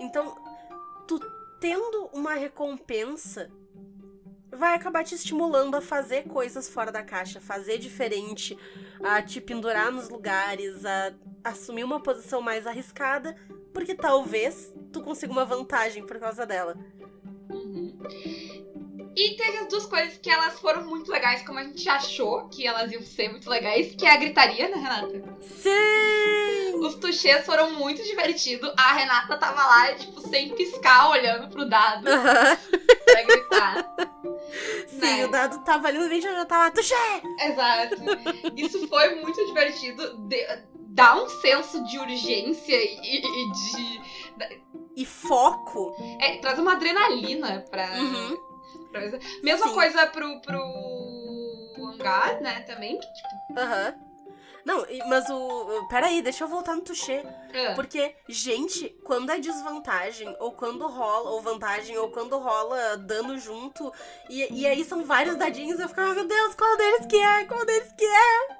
[0.00, 0.34] Então,
[1.06, 1.20] tu
[1.60, 3.50] tendo uma recompensa
[4.50, 8.56] vai acabar te estimulando a fazer coisas fora da caixa, fazer diferente,
[9.04, 11.12] a te pendurar nos lugares, a
[11.44, 13.36] assumir uma posição mais arriscada,
[13.74, 16.78] porque talvez tu consiga uma vantagem por causa dela.
[17.50, 17.98] Uhum.
[19.16, 22.66] E teve as duas coisas que elas foram muito legais, como a gente achou que
[22.66, 25.38] elas iam ser muito legais, que é a gritaria, né, Renata?
[25.40, 26.74] Sim!
[26.80, 28.70] Os tuchês foram muito divertidos.
[28.76, 32.06] A Renata tava lá, tipo, sem piscar, olhando pro dado.
[32.06, 32.76] Uhum.
[33.06, 33.96] Pra gritar.
[34.86, 35.24] Sim, né?
[35.24, 36.94] o dado tava ali no vídeo e já tava tuxê!
[37.40, 37.96] Exato.
[38.54, 40.18] Isso foi muito divertido.
[40.28, 40.46] De,
[40.88, 44.00] dá um senso de urgência e, e de.
[44.94, 45.96] E foco.
[46.20, 47.92] É, traz uma adrenalina pra.
[47.94, 48.45] Uhum
[49.42, 49.74] Mesma Sim.
[49.74, 53.60] coisa pro, pro hangar, né, também, tipo...
[53.60, 53.94] Aham.
[53.96, 54.06] Uhum.
[54.66, 55.86] Não, mas o.
[55.88, 57.24] Peraí, deixa eu voltar no touché.
[57.52, 57.72] É.
[57.74, 63.92] Porque, gente, quando é desvantagem, ou quando rola, ou vantagem, ou quando rola dano junto,
[64.28, 67.44] e, e aí são vários dadinhos, eu ficava, meu Deus, qual deles que é?
[67.44, 68.56] Qual deles que é?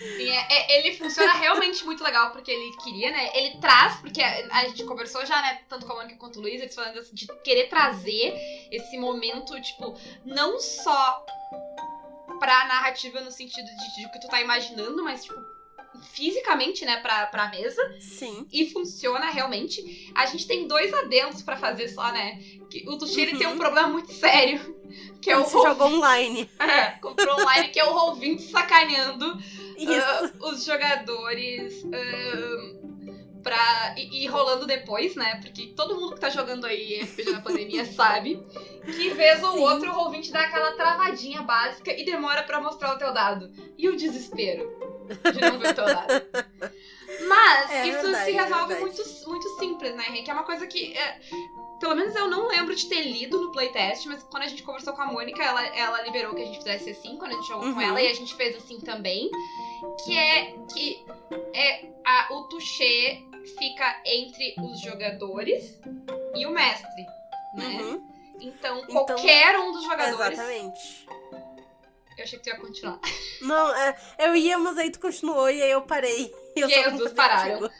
[0.00, 3.30] Sim, é, é, ele funciona realmente muito legal porque ele queria, né?
[3.34, 5.60] Ele traz, porque a, gente conversou já, né?
[5.68, 8.34] Tanto com a Mônica quanto o Luiz, eles falando assim, de querer trazer
[8.70, 11.24] esse momento, tipo, não só
[12.38, 15.38] pra narrativa no sentido de, de, de que tu tá imaginando, mas, tipo,
[16.12, 17.80] fisicamente, né, pra, pra mesa.
[18.00, 18.46] Sim.
[18.52, 20.10] E funciona realmente.
[20.14, 22.38] A gente tem dois adendos para fazer só, né?
[22.70, 23.38] Que o Tuxiri uhum.
[23.38, 23.58] tem um uhum.
[23.58, 24.76] problema muito sério.
[25.20, 25.64] Que é o Roll...
[25.64, 26.50] joga online.
[26.58, 31.84] É, comprou online, que é o Roll20 sacaneando uh, os jogadores.
[31.84, 32.80] Uh,
[33.42, 35.40] pra ir rolando depois, né?
[35.42, 38.44] Porque todo mundo que tá jogando aí RPG na pandemia sabe
[38.84, 39.60] que vez ou Sim.
[39.60, 43.50] outro o Roll20 dá aquela travadinha básica e demora para mostrar o teu dado.
[43.78, 44.89] E o desespero
[45.32, 46.26] de não ver o teu dado.
[47.26, 50.30] Mas é, isso verdade, se resolve é muito, muito simples, né, Henrique?
[50.30, 50.96] É uma coisa que.
[50.96, 51.20] É,
[51.80, 54.92] pelo menos eu não lembro de ter lido no playtest, mas quando a gente conversou
[54.92, 57.68] com a Mônica, ela, ela liberou que a gente fizesse assim, quando a gente jogou
[57.68, 57.74] uhum.
[57.74, 59.30] com ela, e a gente fez assim também.
[60.04, 61.04] que é que
[61.54, 63.22] é a, o touché
[63.58, 65.80] fica entre os jogadores
[66.34, 67.06] e o mestre,
[67.54, 67.78] né?
[67.82, 68.10] Uhum.
[68.40, 70.38] Então, Então, qualquer um dos jogadores.
[70.38, 71.06] Exatamente.
[72.20, 73.00] Eu achei que tu ia continuar.
[73.40, 76.30] Não, é, eu ia, mas aí tu continuou e aí eu parei.
[76.54, 77.70] Eu E aí duas concordei pararam.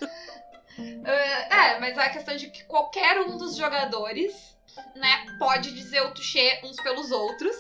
[1.51, 4.57] Ah, é, mas a questão de que qualquer um dos jogadores,
[4.97, 7.55] né, pode dizer o touché uns pelos outros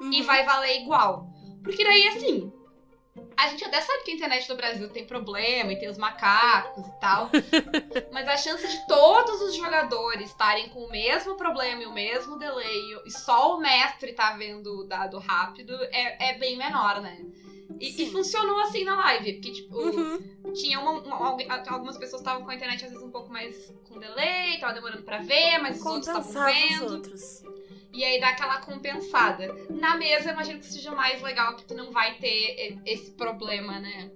[0.00, 0.26] e Uhum.
[0.26, 1.26] vai valer igual.
[1.62, 2.52] Porque daí, assim,
[3.36, 6.86] a gente até sabe que a internet do Brasil tem problema e tem os macacos
[6.86, 7.28] e tal.
[8.12, 12.38] mas a chance de todos os jogadores estarem com o mesmo problema e o mesmo
[12.38, 17.18] delay e só o mestre tá vendo o dado rápido é, é bem menor, né?
[17.80, 20.52] E, e funcionou assim na live, porque, tipo, Uhum.
[20.54, 23.98] tinha uma, uma- algumas pessoas estavam com a internet às vezes um pouco mais com
[23.98, 26.92] delay, tava demorando pra ver, mas os outros estavam Compensava os vendo.
[26.94, 27.42] outros.
[27.92, 29.54] E aí dá aquela compensada.
[29.68, 34.10] Na mesa, eu imagino que seja mais legal, porque não vai ter esse problema, né?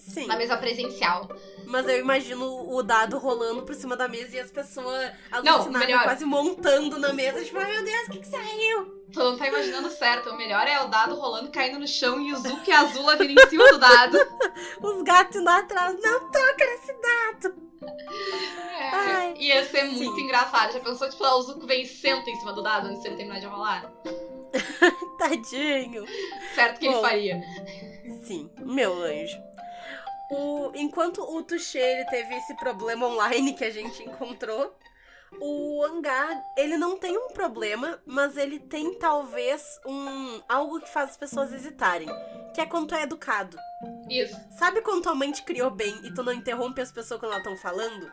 [0.00, 0.26] Sim.
[0.26, 1.28] Na mesa presencial.
[1.66, 6.24] Mas eu imagino o dado rolando por cima da mesa e as pessoas alucinadas quase
[6.24, 7.44] montando na mesa.
[7.44, 9.00] Tipo, ai meu Deus, o que, que saiu?
[9.12, 10.30] Tu não tá imaginando certo.
[10.30, 13.16] O melhor é o dado rolando, caindo no chão e o Zuko e a Azula
[13.16, 14.18] vindo em cima do dado.
[14.82, 15.96] Os gatos lá atrás.
[16.00, 17.70] Não toca nesse dado.
[18.92, 20.22] Ai, Ia ser muito sim.
[20.22, 20.72] engraçado.
[20.72, 23.16] Já pensou, tipo, o Zuko vem e senta em cima do dado antes de ele
[23.16, 23.90] terminar de rolar?
[25.18, 26.04] Tadinho.
[26.54, 27.02] Certo que ele Bom.
[27.02, 27.40] faria.
[28.22, 29.36] Sim, meu anjo.
[30.30, 34.76] O, enquanto o Tuxê ele teve esse problema online que a gente encontrou,
[35.38, 41.10] o Hangar, ele não tem um problema, mas ele tem talvez um algo que faz
[41.10, 42.08] as pessoas hesitarem,
[42.54, 43.56] que é quando tu é educado.
[44.08, 44.36] Isso.
[44.58, 47.44] Sabe quando tua mãe te criou bem e tu não interrompe as pessoas quando elas
[47.44, 48.06] estão falando?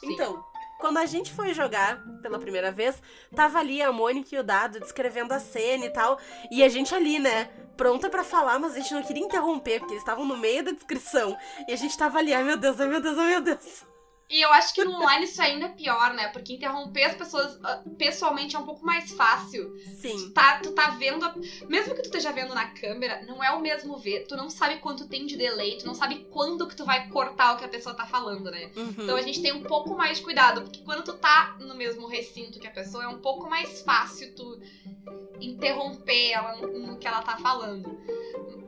[0.00, 0.12] Sim.
[0.12, 0.44] Então,
[0.84, 3.02] quando a gente foi jogar pela primeira vez,
[3.34, 6.18] tava ali a Mônica e o Dado descrevendo a cena e tal,
[6.50, 9.94] e a gente ali, né, pronta pra falar, mas a gente não queria interromper, porque
[9.94, 11.34] eles estavam no meio da descrição,
[11.66, 13.93] e a gente tava ali, ai meu Deus, ai meu Deus, ai meu Deus.
[14.30, 16.28] E eu acho que no online isso ainda é pior, né?
[16.28, 19.76] Porque interromper as pessoas ah, pessoalmente é um pouco mais fácil.
[20.00, 20.16] Sim.
[20.16, 21.24] Tu tá, tu tá vendo.
[21.24, 21.34] a-
[21.68, 24.24] Mesmo que tu esteja vendo na câmera, não é o mesmo ver.
[24.26, 27.52] Tu não sabe quanto tem de delay, tu não sabe quando que tu vai cortar
[27.52, 28.70] o que a pessoa tá falando, né?
[28.74, 28.94] Uhum.
[28.98, 32.06] Então a gente tem um pouco mais de cuidado, porque quando tu tá no mesmo
[32.06, 34.58] recinto que a pessoa, é um pouco mais fácil tu
[35.40, 37.98] interromper ela no, no que ela tá falando.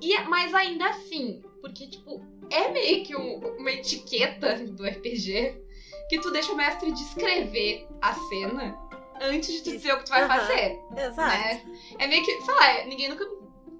[0.00, 5.60] E, mas ainda assim, porque, tipo, é meio que um- uma etiqueta do RPG
[6.08, 8.78] que tu deixa o mestre descrever a cena
[9.20, 10.28] antes de tu dizer o que tu vai Aham.
[10.40, 11.20] fazer, Exato.
[11.28, 11.64] né?
[11.98, 13.24] É meio que, sei lá, ninguém nunca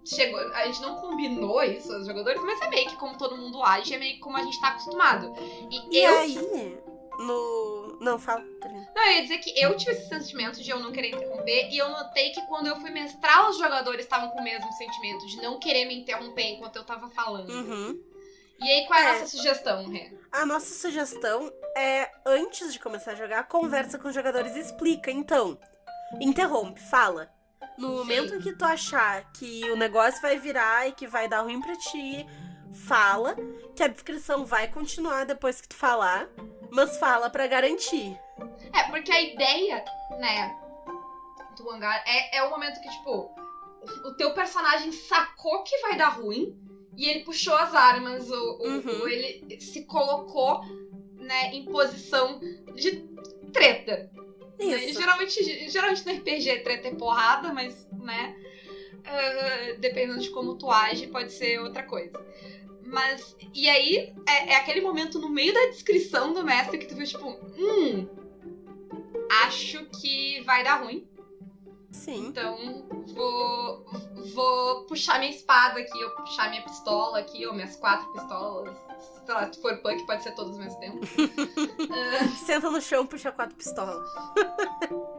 [0.04, 3.62] chegou, a gente não combinou isso, os jogadores, mas é meio que como todo mundo
[3.62, 5.32] age, é meio que como a gente tá acostumado.
[5.70, 6.78] E, E eu aí,
[7.18, 7.96] no...
[8.00, 8.42] Não, fala.
[8.94, 11.78] Não, eu ia dizer que eu tive esse sentimento de eu não querer interromper, e
[11.78, 15.36] eu notei que quando eu fui mestrar, os jogadores estavam com o mesmo sentimento, de
[15.42, 17.50] não querer me interromper enquanto eu tava falando.
[17.50, 17.98] Uhum.
[18.58, 19.12] E aí, qual é a É.
[19.20, 20.12] nossa sugestão, Rê?
[20.32, 25.10] A nossa sugestão é, antes de começar a jogar, conversa com os jogadores e explica.
[25.10, 25.58] Então,
[26.20, 27.30] interrompe, fala.
[27.76, 27.94] No Sim.
[27.96, 31.60] momento em que tu achar que o negócio vai virar e que vai dar ruim
[31.60, 32.26] pra ti,
[32.86, 33.36] fala.
[33.74, 36.26] Que a descrição vai continuar depois que tu falar,
[36.70, 38.18] mas fala pra garantir.
[38.72, 39.84] É, porque a ideia,
[40.18, 40.56] né,
[41.58, 43.30] do hangar é, é o momento que, tipo,
[44.06, 46.58] o teu personagem sacou que vai dar ruim
[46.96, 49.00] e ele puxou as armas, ou, Uhum.
[49.00, 50.60] ou ele se colocou,
[51.18, 52.40] né, em posição
[52.74, 53.02] de
[53.52, 54.10] treta.
[54.58, 54.84] né?
[54.84, 54.98] Isso.
[55.00, 58.34] Geralmente, geralmente no RPG treta é porrada, mas, né,
[59.04, 62.12] ah, dependendo de como tu age, pode ser outra coisa.
[62.82, 66.94] Mas, e aí, é, é aquele momento no meio da descrição do mestre que tu
[66.94, 67.26] vê, tipo,
[67.58, 68.06] hum,
[69.42, 71.06] acho que vai dar ruim.
[71.92, 72.26] Sim.
[72.28, 72.56] Então,
[73.14, 73.84] vou,
[74.34, 78.76] vou puxar minha espada aqui, ou puxar minha pistola aqui, ou minhas quatro pistolas.
[79.24, 81.00] Sei lá, se for punk, pode ser todos ao mesmo tempo.
[82.44, 84.04] Senta no chão, puxa quatro pistolas.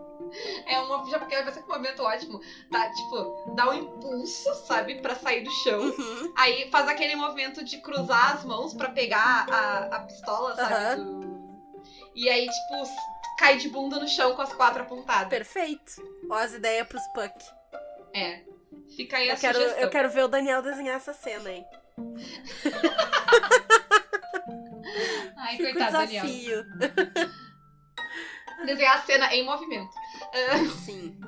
[0.66, 1.10] É uma.
[1.10, 2.42] Já porque vai ser um momento ótimo.
[2.70, 5.80] Tá, tipo, dá um impulso, sabe, pra sair do chão.
[5.80, 6.34] Uhum.
[6.36, 10.74] Aí faz aquele movimento de cruzar as mãos pra pegar a, a pistola, sabe?
[10.74, 10.98] Aham.
[11.22, 11.28] do-
[12.14, 12.92] E aí, tipo,
[13.38, 15.30] cai de bunda no chão com as quatro apontadas.
[15.30, 16.02] Perfeito.
[16.30, 17.34] Ó as ideias pros Puck.
[18.14, 18.42] É.
[18.96, 19.82] Fica aí a Eu quero, sugestão.
[19.84, 21.64] eu quero ver o Daniel desenhar essa cena aí.
[25.38, 26.26] Ai, Fica o coitado, Daniel.
[26.26, 26.66] desafio.
[28.66, 29.94] Desenhar a cena em movimento.
[30.86, 31.20] Sim.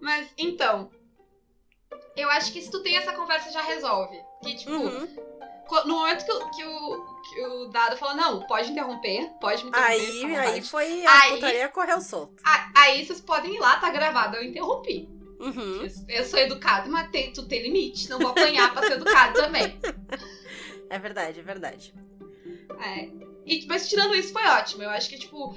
[0.00, 0.90] Mas, então.
[2.16, 4.18] Eu acho que se tu tem essa conversa já resolve.
[4.42, 5.06] Que, tipo, Uhum.
[5.86, 9.68] No momento que, o- que o, que o dado fala, não, pode interromper, pode me
[9.70, 9.92] interromper.
[9.92, 11.06] Aí, vontade." aí foi.
[11.06, 12.34] A Aí- putaria correu solto.
[12.44, 15.08] A- Aí vocês podem ir lá, tá gravado, eu interrompi.
[15.40, 15.82] Uhum.
[16.08, 18.08] Eu, eu sou educado, mas tem, tu tem limite.
[18.08, 19.78] Não vou apanhar pra ser educado também.
[20.88, 21.92] É verdade, é verdade.
[22.80, 23.08] É.
[23.44, 24.84] E, mas tirando isso, foi ótimo.
[24.84, 25.52] Eu acho que, tipo.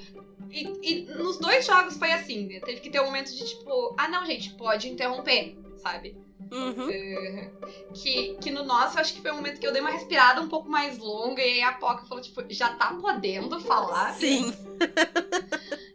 [0.50, 2.58] E, e nos dois jogos foi assim, né?
[2.58, 6.16] Teve que ter um momento de, tipo, ah, não, gente, pode interromper, sabe?
[6.50, 6.90] Uhum.
[6.90, 7.50] É,
[7.94, 10.40] que, que no nosso, eu acho que foi um momento que eu dei uma respirada
[10.40, 11.40] um pouco mais longa.
[11.42, 14.12] E aí a Poca falou, tipo, já tá podendo falar?
[14.14, 14.52] Sim.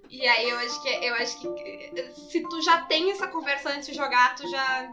[0.09, 3.87] E aí eu acho que eu acho que se tu já tem essa conversa antes
[3.87, 4.89] de jogar, tu já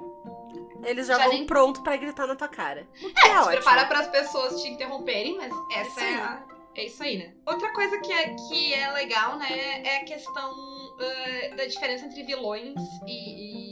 [0.85, 2.89] Eles já, Já vão nem- pronto pra gritar na tua cara.
[3.01, 3.51] O é, se ótimo.
[3.53, 6.43] prepara para as pessoas te interromperem, mas essa é, a-
[6.75, 7.33] é isso aí, né?
[7.47, 10.51] Outra coisa que é, que é legal, né, é a questão
[10.99, 12.75] ah, da diferença entre vilões
[13.07, 13.72] e,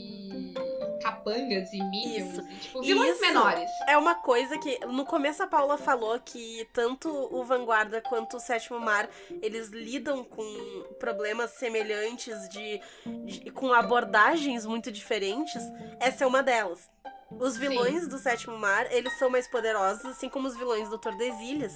[1.01, 2.33] capangas e minions.
[2.33, 2.41] Isso.
[2.49, 3.21] e, tipo, vilões Isso.
[3.21, 3.69] menores.
[3.87, 8.39] É uma coisa que no começo a Paula falou que tanto o Vanguarda quanto o
[8.39, 9.09] Sétimo Mar
[9.41, 10.43] eles lidam com
[10.99, 12.79] problemas semelhantes de,
[13.25, 15.61] de- com abordagens muito diferentes.
[15.99, 16.89] Essa é uma delas.
[17.39, 21.73] Os vilões do Sétimo Mar, eles são mais poderosos, assim como os vilões do Tordesilhas.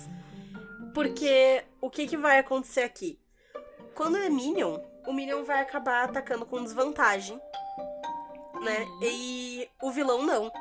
[0.93, 3.19] Porque o que, que vai acontecer aqui?
[3.93, 7.39] Quando é Minion, o Minion vai acabar atacando com desvantagem.
[8.61, 8.83] Né?
[8.83, 8.99] Uhum.
[9.03, 10.51] E o vilão não.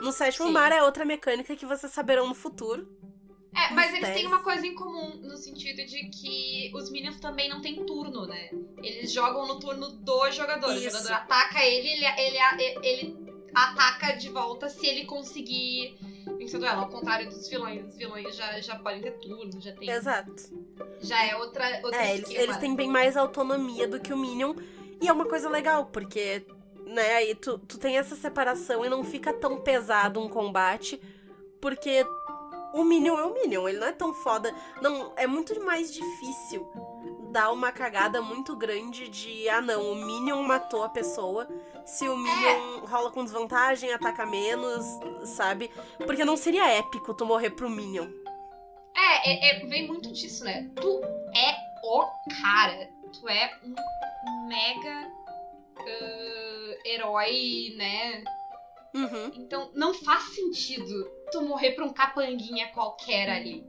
[0.00, 0.52] No sétimo Sim.
[0.52, 2.88] mar é outra mecânica que vocês saberão no futuro.
[3.54, 7.48] É, mas eles têm uma coisa em comum, no sentido de que os minions também
[7.48, 8.50] não têm turno, né?
[8.82, 10.68] Eles jogam no turno do jogador.
[10.70, 10.84] O Isso.
[10.90, 15.98] jogador ataca ele, ele, ele, ele ataca de volta se ele conseguir
[16.36, 16.82] vencer o duelo.
[16.82, 17.86] Ao contrário dos vilões.
[17.88, 19.88] Os vilões já, já podem ter turno, já tem.
[19.88, 20.34] Exato.
[21.00, 21.80] Já é outra.
[21.82, 22.42] outra É, eles, esquema.
[22.44, 24.54] eles têm bem mais autonomia do que o Minion.
[25.00, 26.44] E é uma coisa legal, porque,
[26.88, 31.00] né, aí tu, tu tem essa separação e não fica tão pesado um combate,
[31.60, 32.04] porque
[32.72, 34.54] o Minion é o Minion, ele não é tão foda.
[34.80, 36.66] Não, é muito mais difícil
[37.30, 41.46] dar uma cagada muito grande de, ah não, o Minion matou a pessoa.
[41.84, 44.84] Se o Minion rola com desvantagem, ataca menos,
[45.24, 45.70] sabe?
[45.98, 48.08] Porque não seria épico tu morrer pro Minion.
[48.94, 50.70] É, é, é- vem muito disso, né?
[50.74, 51.00] Tu
[51.34, 52.06] é o
[52.42, 52.90] cara.
[53.12, 55.10] Tu é um mega
[55.78, 56.37] ah,
[56.88, 58.24] herói, né?
[58.94, 63.64] Uhum, Então não faz sentido tu morrer pra um capanguinha qualquer ali,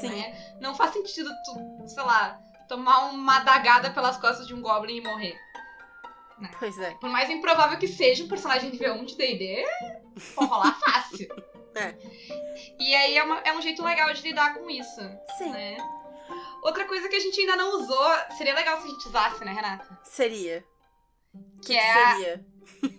[0.00, 0.08] sim.
[0.08, 0.56] né?
[0.60, 5.00] Não faz sentido tu, sei lá, tomar uma dagada pelas costas de um goblin e
[5.02, 5.38] morrer.
[6.58, 6.90] Pois é.
[6.96, 9.64] Por mais improvável que seja um personagem nível 1 de D&D,
[10.34, 11.28] pode rolar fácil.
[11.74, 11.94] É.
[12.78, 15.00] E aí é, uma- é um jeito legal de lidar com isso,
[15.38, 15.50] Sim.
[15.50, 15.76] né?
[16.62, 19.52] Outra coisa que a gente ainda não usou, seria legal se a gente usasse, né,
[19.52, 19.98] Renata?
[20.02, 20.64] Seria.
[21.62, 22.46] Que, que é, seria?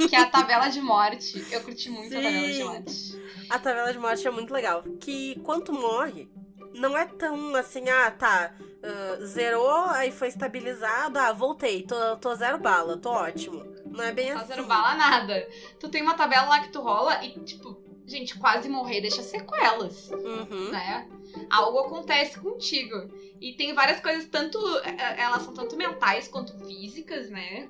[0.10, 1.46] Que é a tabela de morte.
[1.52, 2.64] Eu curti muito a tabela de Sim.
[2.64, 3.22] morte.
[3.50, 4.84] A tabela de morte é muito legal.
[5.00, 6.30] Que quando morre,
[6.74, 8.54] não é tão assim, ah, tá.
[8.84, 13.66] ah, zerou, aí foi estabilizado, ah, voltei, tô, tô zero bala, tô ótimo.
[13.86, 14.48] Não é bem Não assim.
[14.48, 15.48] zero bala nada.
[15.80, 20.10] Tu tem uma tabela lá que tu rola e, tipo, gente, quase morrer deixa sequelas.
[20.12, 20.70] Uhum.
[20.72, 21.08] né?
[21.50, 23.10] Algo acontece contigo.
[23.40, 24.58] E tem várias coisas, tanto.
[24.84, 27.70] eh, Elas são tanto mentais quanto físicas, né?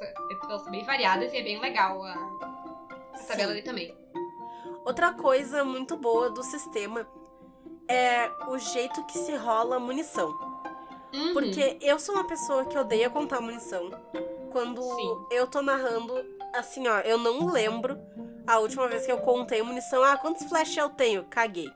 [0.00, 2.12] Elas são bem variadas e é bem legal a,
[3.14, 3.96] a tabela ali também.
[4.84, 7.06] Outra coisa muito boa do sistema
[7.88, 10.28] é o jeito que se rola munição.
[11.12, 11.32] Uhum.
[11.32, 13.90] Porque eu sou uma pessoa que odeia contar munição.
[14.50, 15.26] Quando Sim.
[15.30, 16.14] eu tô narrando,
[16.54, 17.98] assim, ó, eu não lembro
[18.46, 20.02] a última vez que eu contei munição.
[20.02, 21.24] Ah, quantos flash eu tenho?
[21.24, 21.70] Caguei.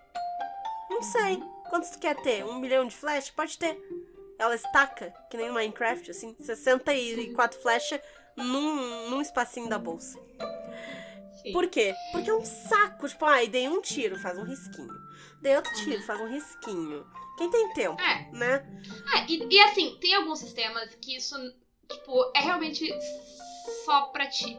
[0.91, 1.43] Não sei.
[1.69, 2.45] Quantos tu quer ter?
[2.45, 3.31] Um milhão de flash?
[3.31, 3.79] Pode ter.
[4.43, 8.01] Ela estaca, que nem no Minecraft, assim, 64 flechas
[8.37, 10.19] num, num espacinho da bolsa.
[11.41, 11.53] Sim.
[11.53, 11.95] Por quê?
[12.11, 13.09] Porque é um saco.
[13.09, 14.93] Tipo, ai, dei um tiro, faz um risquinho.
[15.41, 17.07] Dei outro tiro, faz um risquinho.
[17.39, 18.29] Quem tem tempo, É.
[18.33, 18.67] né?
[19.15, 21.37] Ah, e, e assim, tem alguns sistemas que isso,
[21.89, 22.93] tipo, é realmente
[23.85, 24.59] só pra ti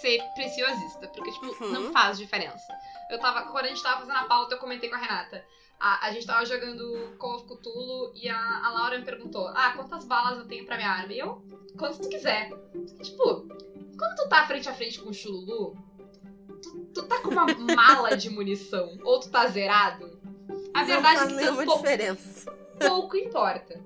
[0.00, 1.08] ser preciosista.
[1.08, 1.72] Porque, tipo, Uhum.
[1.72, 2.72] não faz diferença.
[3.10, 5.44] Eu tava, quando a gente tava fazendo a pauta, eu comentei com a Renata.
[5.84, 9.72] A, a gente tava jogando Call of Cthulhu e a, a Laura me perguntou: Ah,
[9.76, 11.12] quantas balas eu tenho pra minha arma?
[11.12, 11.42] E eu,
[11.76, 12.50] quantas tu quiser.
[13.02, 13.48] Tipo,
[13.98, 15.76] quando tu tá frente a frente com o Chululu,
[16.62, 20.16] tu, tu tá com uma mala de munição ou tu tá zerado?
[20.72, 22.52] A verdade é que nenhuma pou- diferença.
[22.78, 23.80] pouco importa.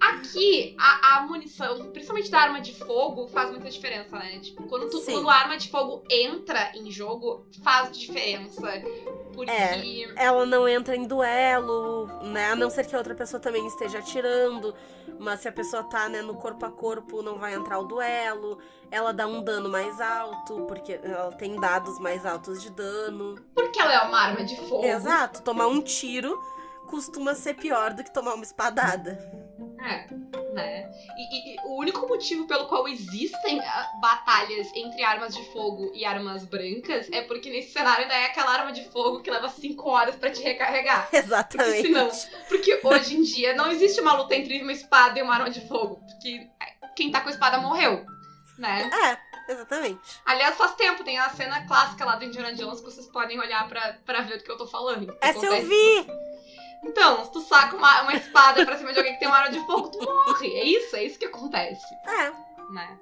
[0.00, 4.38] Aqui, a, a munição, principalmente da arma de fogo, faz muita diferença, né?
[4.40, 5.12] Tipo, quando, tu, Sim.
[5.12, 8.82] quando a arma de fogo entra em jogo, faz diferença.
[9.32, 9.50] Porque.
[9.50, 10.12] É.
[10.16, 12.52] Ela não entra em duelo, né?
[12.52, 14.74] A não ser que a outra pessoa também esteja atirando.
[15.18, 18.58] Mas se a pessoa tá, né, no corpo a corpo, não vai entrar o duelo.
[18.90, 23.36] Ela dá um dano mais alto, porque ela tem dados mais altos de dano.
[23.54, 24.84] Porque ela é uma arma de fogo.
[24.84, 26.38] Exato, tomar um tiro
[26.86, 29.18] costuma ser pior do que tomar uma espadada.
[29.86, 30.06] É,
[30.52, 30.90] né?
[31.16, 35.92] E, e- e o único motivo pelo qual existem ah, batalhas entre armas de fogo
[35.94, 39.48] e armas brancas é porque nesse cenário ainda é aquela arma de fogo que leva
[39.48, 41.02] 5 horas pra te recarregar.
[41.10, 41.82] Porque Exatamente.
[41.82, 42.10] senão,
[42.48, 45.60] porque hoje em dia não existe uma luta entre uma espada e uma arma de
[45.66, 46.48] fogo, porque
[46.96, 48.04] quem tá com a espada morreu,
[48.58, 48.90] né?
[49.48, 50.00] É, exatamente.
[50.24, 53.68] Aliás, faz tempo, tem a cena clássica lá do Indiana Jones que vocês podem olhar
[53.68, 55.16] pra, pra ver do que eu tô falando.
[55.20, 56.06] Essa eu vi!
[56.82, 59.50] Então, se tu saca uma, uma espada pra cima de alguém que tem uma arma
[59.58, 60.48] de fogo, tu morre.
[60.54, 62.30] É isso, é isso que acontece, É.
[62.72, 62.98] né?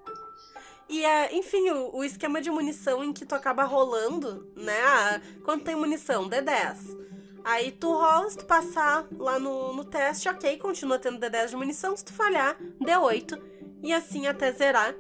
[0.89, 4.81] E, é, enfim, o, o esquema de munição em que tu acaba rolando, né?
[4.85, 6.29] Ah, quanto tem munição?
[6.29, 7.05] D10.
[7.43, 11.57] Aí tu rola, se tu passar lá no, no teste, ok, continua tendo D10 de
[11.57, 11.97] munição.
[11.97, 13.41] Se tu falhar, D8.
[13.83, 14.95] E assim até zerar.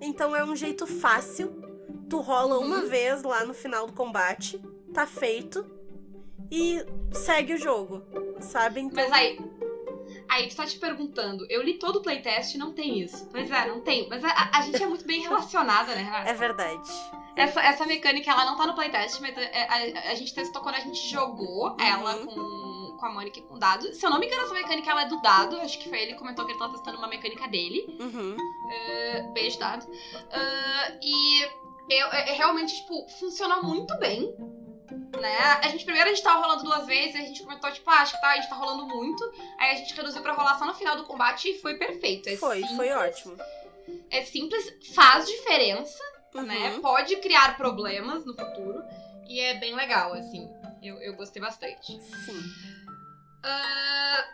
[0.00, 1.52] Então é um jeito fácil.
[2.10, 2.88] Tu rola uma Uhum.
[2.88, 4.60] vez lá no final do combate,
[4.92, 5.64] tá feito.
[6.54, 8.02] E segue o jogo,
[8.40, 8.80] sabe?
[8.80, 9.38] Então, Mas aí.
[10.28, 13.28] Aí tu tá te perguntando, eu li todo o playtest e não tem isso.
[13.30, 14.08] Pois é, não tem.
[14.08, 16.30] Mas a, a gente é muito bem relacionada, né, Renata?
[16.30, 16.90] é verdade.
[17.36, 20.76] Essa, essa mecânica, ela não tá no playtest, mas a, a- a gente testou quando
[20.76, 22.26] a gente jogou ela Uhum.
[22.26, 23.92] com, com a Mônica e com o dado.
[23.94, 25.56] Se eu não me engano, essa mecânica ela é do dado.
[25.60, 27.96] Acho que foi ele que comentou que ele tava testando uma mecânica dele.
[28.00, 28.36] Uhum.
[28.36, 29.84] Uh, beijo, dado.
[29.84, 31.42] Uh, e
[31.90, 34.34] eu, é- é realmente, tipo, funciona muito bem.
[34.90, 35.38] Né?
[35.62, 38.14] A gente primeiro a gente tava rolando duas vezes, a gente comentou, tipo, ah, acho
[38.14, 39.24] que tá, a gente tá rolando muito.
[39.58, 42.28] Aí a gente reduziu pra rolar só no final do combate e foi perfeito.
[42.28, 43.36] É Foi, simples, foi ótimo.
[44.10, 46.02] É simples, faz diferença
[46.34, 46.42] Uhum.
[46.44, 46.78] né?
[46.80, 48.82] Pode criar problemas no futuro.
[49.28, 50.48] E é bem legal, assim.
[50.82, 52.00] Eu, eu gostei bastante.
[52.00, 52.42] Sim.
[53.42, 54.24] Ah,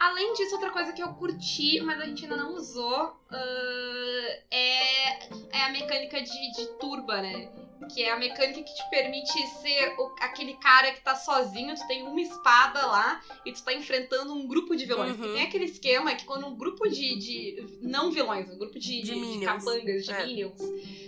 [0.00, 5.28] além disso, outra coisa que eu curti, mas a gente ainda não usou, ah, é,
[5.50, 7.50] é a mecânica de, de turba, né?
[7.92, 11.86] Que é a mecânica que te permite ser o- aquele cara que tá sozinho, tu
[11.86, 15.18] tem uma espada lá e tu tá enfrentando um grupo de vilões.
[15.18, 15.34] Uhum.
[15.34, 17.16] Tem aquele esquema que quando um grupo de.
[17.18, 20.24] de não vilões, um grupo de, De de, de capangas, de É.
[20.26, 20.58] minions,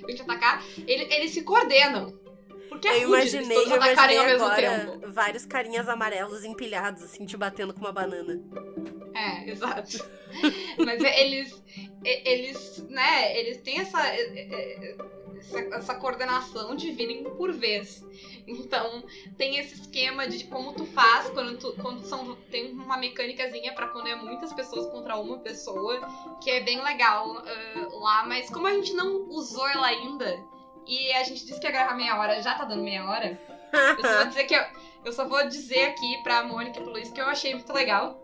[0.05, 2.19] vem te atacar, ele- eles se coordenam.
[2.69, 5.11] Porque é Eu imaginei, eu imaginei ao mesmo agora tempo.
[5.13, 8.39] vários carinhas amarelos empilhados, assim, te batendo com uma banana.
[9.15, 10.05] É, exato.
[10.85, 11.63] Mas eles,
[12.05, 13.99] eles, né, eles têm essa,
[15.39, 18.05] essa, essa coordenação de virem por vez.
[18.47, 19.05] Então,
[19.37, 23.89] tem esse esquema de como tu faz quando, tu, quando são, tem uma mecânicazinha pra
[23.89, 26.01] quando é muitas pessoas contra uma pessoa,
[26.41, 30.39] que é bem legal ah, lá, mas como a gente não usou ela ainda,
[30.87, 33.39] e a gente disse que ia gravar meia hora, já tá dando meia hora,
[33.73, 34.65] eu só vou dizer que eu,
[35.05, 38.23] eu só vou dizer aqui pra Mônica e pro Luiz que eu achei muito legal.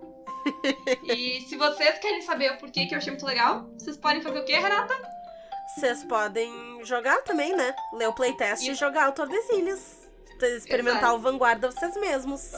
[1.02, 4.40] e se vocês querem saber o porquê que eu achei muito legal, vocês podem fazer
[4.40, 4.94] o quê, Renata?
[5.74, 7.74] Vocês podem jogar também, né?
[7.94, 10.08] Ler o playtest e jogar o Tordesilhas.
[10.40, 11.14] Experimentar Exato.
[11.16, 12.50] o Vanguarda vocês mesmos.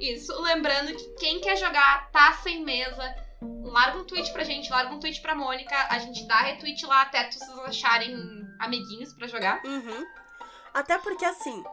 [0.00, 3.14] Isso, lembrando que quem quer jogar tá sem mesa,
[3.62, 7.02] larga um tweet pra gente, larga um tweet pra Mônica, a gente dá retweet lá
[7.02, 8.14] até vocês acharem
[8.58, 9.62] amiguinhos pra jogar.
[9.64, 10.04] Uhum.
[10.74, 11.64] Até porque, assim,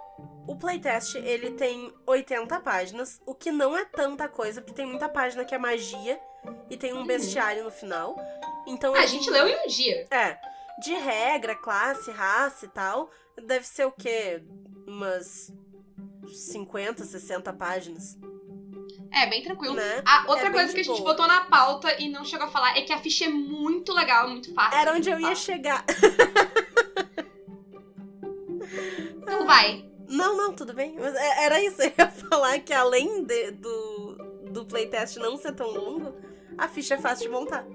[0.47, 5.09] o playtest, ele tem 80 páginas, o que não é tanta coisa, porque tem muita
[5.09, 6.17] página que é magia
[6.69, 7.05] e tem um Uhum.
[7.07, 8.15] bestiário no final.
[8.65, 10.05] Então, Ah, a gente leu em um dia.
[10.09, 10.37] É,
[10.79, 13.09] de regra, classe, raça e tal,
[13.45, 14.43] deve ser o quê?
[14.87, 15.51] Umas
[16.27, 18.17] 50, 60 páginas,
[19.11, 19.75] É, bem tranquilo.
[19.75, 20.01] né?
[20.05, 21.11] A outra É coisa que a gente boa.
[21.11, 24.27] botou na pauta e não chegou a falar é que a ficha é muito legal,
[24.27, 24.77] muito fácil.
[24.79, 25.83] Era de onde eu ia chegar.
[29.21, 29.89] Então vai.
[30.07, 30.95] Não, não, tudo bem.
[30.99, 34.15] Mas é- era isso, eu ia falar que além de- do,
[34.51, 36.13] do playtest não ser tão longo,
[36.57, 37.65] a ficha é fácil de montar.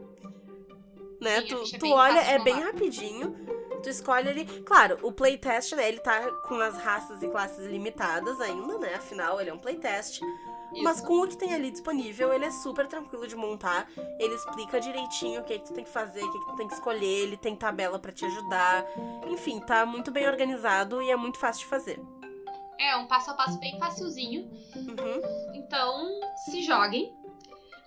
[1.21, 1.41] Né?
[1.41, 3.35] Sim, tu é tu olha, é bem rapidinho.
[3.83, 4.45] Tu escolhe ali.
[4.63, 5.89] Claro, o playtest, né?
[5.89, 8.95] Ele tá com as raças e classes limitadas ainda, né?
[8.95, 10.21] Afinal, ele é um playtest.
[10.83, 11.07] Mas Isso.
[11.07, 13.89] com o que tem ali disponível, ele é super tranquilo de montar.
[14.19, 16.69] Ele explica direitinho o que, que tu tem que fazer, o que, que tu tem
[16.69, 17.23] que escolher.
[17.23, 18.85] Ele tem tabela pra te ajudar.
[19.29, 22.01] Enfim, tá muito bem organizado e é muito fácil de fazer.
[22.79, 24.43] É um passo a passo bem facilzinho.
[24.77, 25.55] Uhum.
[25.55, 26.07] Então,
[26.45, 27.13] se joguem,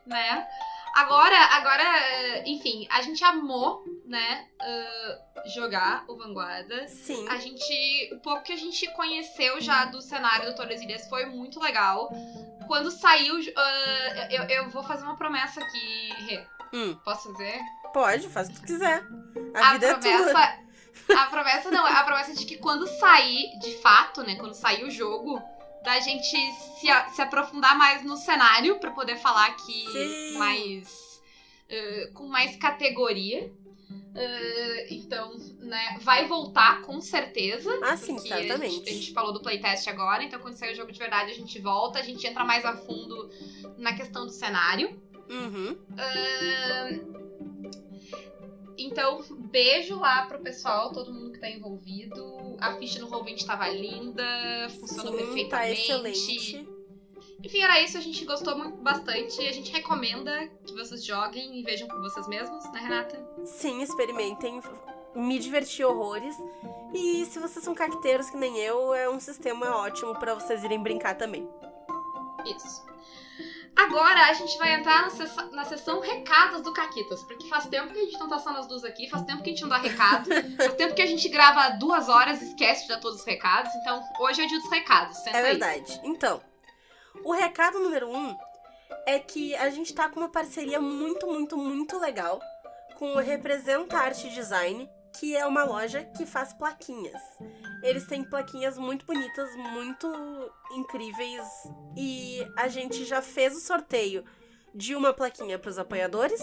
[0.05, 0.47] né?
[0.93, 5.19] Agora, agora, eh, enfim, a gente amou, né, eh,
[5.53, 6.87] jogar o Vanguarda.
[6.87, 7.27] Sim.
[7.29, 11.59] A gente, o pouco que a gente conheceu já do cenário do Tordesilhas foi muito
[11.59, 12.09] legal.
[12.67, 16.45] Quando saiu, eh, eu, eu vou fazer uma promessa aqui, Rê.
[16.73, 17.59] Hum, Posso fazer?
[17.93, 19.03] pode, faz o que tu quiser.
[19.53, 19.99] A, vida é tua.
[19.99, 20.59] promessa,
[21.17, 24.89] a promessa não, a promessa de que quando sair, de fato, né, quando sair o
[24.89, 25.41] jogo,
[25.84, 26.38] da gente
[26.79, 30.38] se, a- se aprofundar mais no cenário pra poder falar aqui Sim.
[30.38, 31.21] mais
[31.69, 33.51] eh, com mais categoria.
[34.13, 37.71] Eh, então, né, vai voltar com certeza.
[37.84, 38.89] Ah, sim, porque a gente- certamente.
[38.89, 41.59] A gente, falou do playtest agora, então quando sair o jogo de verdade a gente
[41.59, 43.29] volta, a gente entra mais a fundo
[43.77, 45.01] na questão do cenário.
[45.29, 45.77] Uhum.
[45.97, 47.30] Ahn,
[48.78, 52.57] Então, beijo lá pro pessoal, todo mundo que tá envolvido.
[52.59, 54.24] A ficha no Roll20 tava linda,
[54.80, 55.24] funcionou Sim, tá
[55.59, 55.82] perfeitamente.
[55.82, 56.69] excelente.
[57.43, 59.39] Enfim, era isso, a gente gostou muito, bastante.
[59.47, 63.28] A gente recomenda que vocês joguem e vejam por vocês mesmos, né, Renata?
[63.45, 64.61] Sim, experimentem.
[65.15, 66.36] Me diverti horrores.
[66.93, 70.82] E se vocês são caqueteiros que nem eu, é um sistema ótimo pra vocês irem
[70.82, 71.47] brincar também.
[72.45, 72.86] Isso.
[73.76, 75.09] Agora a gente vai entrar
[75.51, 78.67] na, sessão recados do Caquitas, porque faz tempo que a gente não tá só nós
[78.67, 81.28] duas aqui, faz tempo que a gente não dá recado, faz tempo que a gente
[81.30, 84.69] grava duas horas e esquece de dar todos os recados, então hoje é dia dos
[84.69, 85.17] recados.
[85.17, 85.43] Senta É aí.
[85.43, 85.99] verdade.
[86.03, 86.41] Então,
[87.24, 88.38] o recado número um
[89.05, 92.39] é que a gente tá com uma parceria muito, muito, muito legal
[92.97, 94.88] com o Representa Arte Design,
[95.20, 97.22] que é uma loja que faz plaquinhas.
[97.84, 100.07] Eles têm plaquinhas muito bonitas, muito
[100.72, 101.47] incríveis
[101.95, 104.24] e a gente já fez o sorteio
[104.74, 106.41] de uma plaquinha para os apoiadores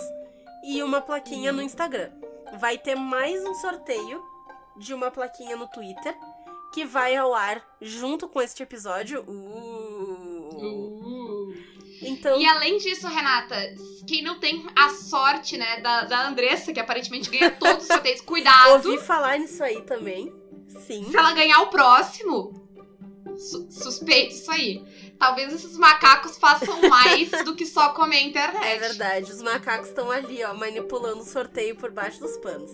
[0.65, 2.11] e uma plaquinha no Instagram.
[2.59, 4.23] Vai ter mais um sorteio
[4.77, 6.17] de uma plaquinha no Twitter
[6.73, 9.25] que vai ao ar junto com este episódio.
[9.29, 11.08] Uh.
[12.01, 13.57] Então, E além disso, Renata,
[14.07, 18.21] quem não tem a sorte, né, da, da Andressa, que aparentemente ganha todos os sorteios,
[18.23, 18.73] cuidado!
[18.91, 20.33] ouvi falar nisso aí também.
[20.87, 21.05] Sim.
[21.11, 22.53] Se ela ganhar o próximo,
[23.37, 24.83] su- suspeito isso aí.
[25.19, 28.65] Talvez esses macacos façam mais do que só comer a internet.
[28.65, 32.71] É verdade, os macacos estão ali, ó, manipulando o sorteio por baixo dos panos.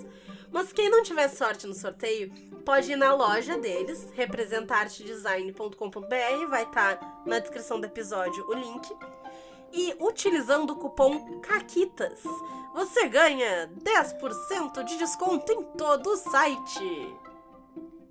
[0.54, 2.32] Mas quem não tiver sorte no sorteio,
[2.64, 8.88] pode ir na loja deles, representartedesign.com.br, vai estar na descrição do episódio o link.
[9.72, 12.20] E utilizando o cupom CAQUITAS,
[12.72, 17.12] você ganha 10% de desconto em todo o site.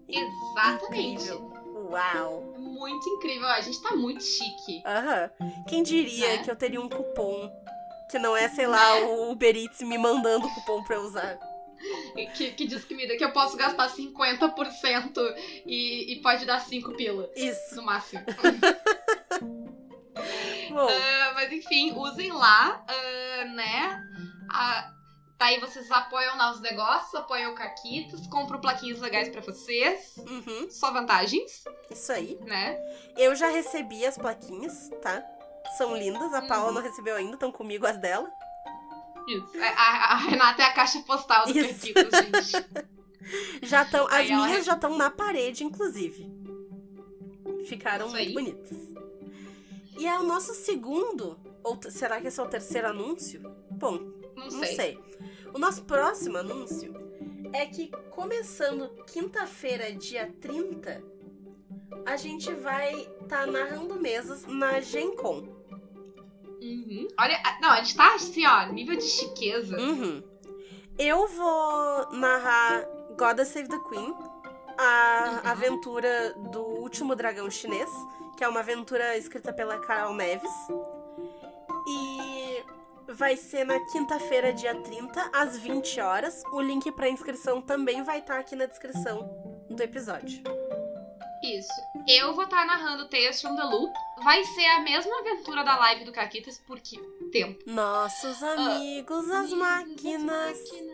[0.09, 1.23] Exatamente.
[1.23, 1.53] Incrível.
[1.89, 2.41] Uau!
[2.57, 3.47] Muito incrível.
[3.47, 4.83] A gente tá muito chique.
[4.85, 5.31] Aham.
[5.69, 6.43] Quem diria Né?
[6.43, 7.49] que eu teria um cupom
[8.11, 9.05] que não é, sei lá, Né?
[9.05, 11.39] o Uber Eats me mandando o cupom pra eu usar?
[12.35, 16.93] Que, que diz que me que eu posso gastar 50% e, e pode dar 5
[16.93, 17.29] pila.
[17.35, 17.75] Isso.
[17.75, 18.23] No máximo.
[20.69, 24.01] Bom, Ah, mas enfim, usem lá, ah, né?
[24.49, 24.89] Ah,
[25.37, 30.15] Daí vocês apoiam lá os negócios, apoiam o Caquitas, compram plaquinhas legais pra vocês.
[30.19, 32.37] uhum, Só vantagens, isso aí.
[32.45, 32.77] né?
[33.17, 35.21] Eu já recebi as plaquinhas, tá?
[35.77, 36.33] São lindas.
[36.33, 36.75] A Paula Uhum.
[36.75, 38.29] não recebeu ainda, estão comigo as dela.
[39.27, 39.49] Isso.
[39.59, 41.85] A, a- a Renata é a caixa postal do Isso.
[41.87, 42.03] Gente.
[43.63, 44.05] Já estão.
[44.07, 46.29] As ela minhas já estão na parede, inclusive.
[47.65, 48.33] Ficaram Isso muito aí.
[48.33, 48.77] bonitas.
[49.97, 51.39] E é o nosso segundo.
[51.63, 53.41] Ou será que esse é o terceiro anúncio?
[53.71, 53.97] Bom,
[54.35, 54.75] Não Não sei.
[54.75, 54.99] sei.
[55.53, 56.93] O nosso próximo anúncio
[57.53, 61.01] é que começando quinta-feira, dia 30,
[62.05, 65.47] a gente vai estar narrando mesas na Gen Con.
[66.63, 67.07] Uhum.
[67.19, 69.77] Olha, a- não, a gente tá assim, ó, nível de chiqueza.
[69.77, 70.23] Uhum.
[70.97, 72.85] Eu vou narrar
[73.17, 74.15] Goddess Save the Queen,
[74.77, 75.49] a Uhum.
[75.51, 77.89] aventura do último dragão chinês,
[78.37, 80.51] que é uma aventura escrita pela Carol Neves.
[81.87, 82.63] E
[83.11, 86.41] vai ser na quinta-feira, dia 30, às 20 horas.
[86.51, 89.29] O link para inscrição também vai estar aqui na descrição
[89.69, 90.41] do episódio.
[91.43, 91.73] Isso.
[92.07, 93.93] Eu vou estar narrando Tales from the Loop.
[94.23, 96.97] Vai ser a mesma aventura da live do Caquitas, porque
[97.31, 97.59] tempo.
[97.65, 100.23] Nossos amigos, as máquinas.
[100.23, 100.93] Máquina.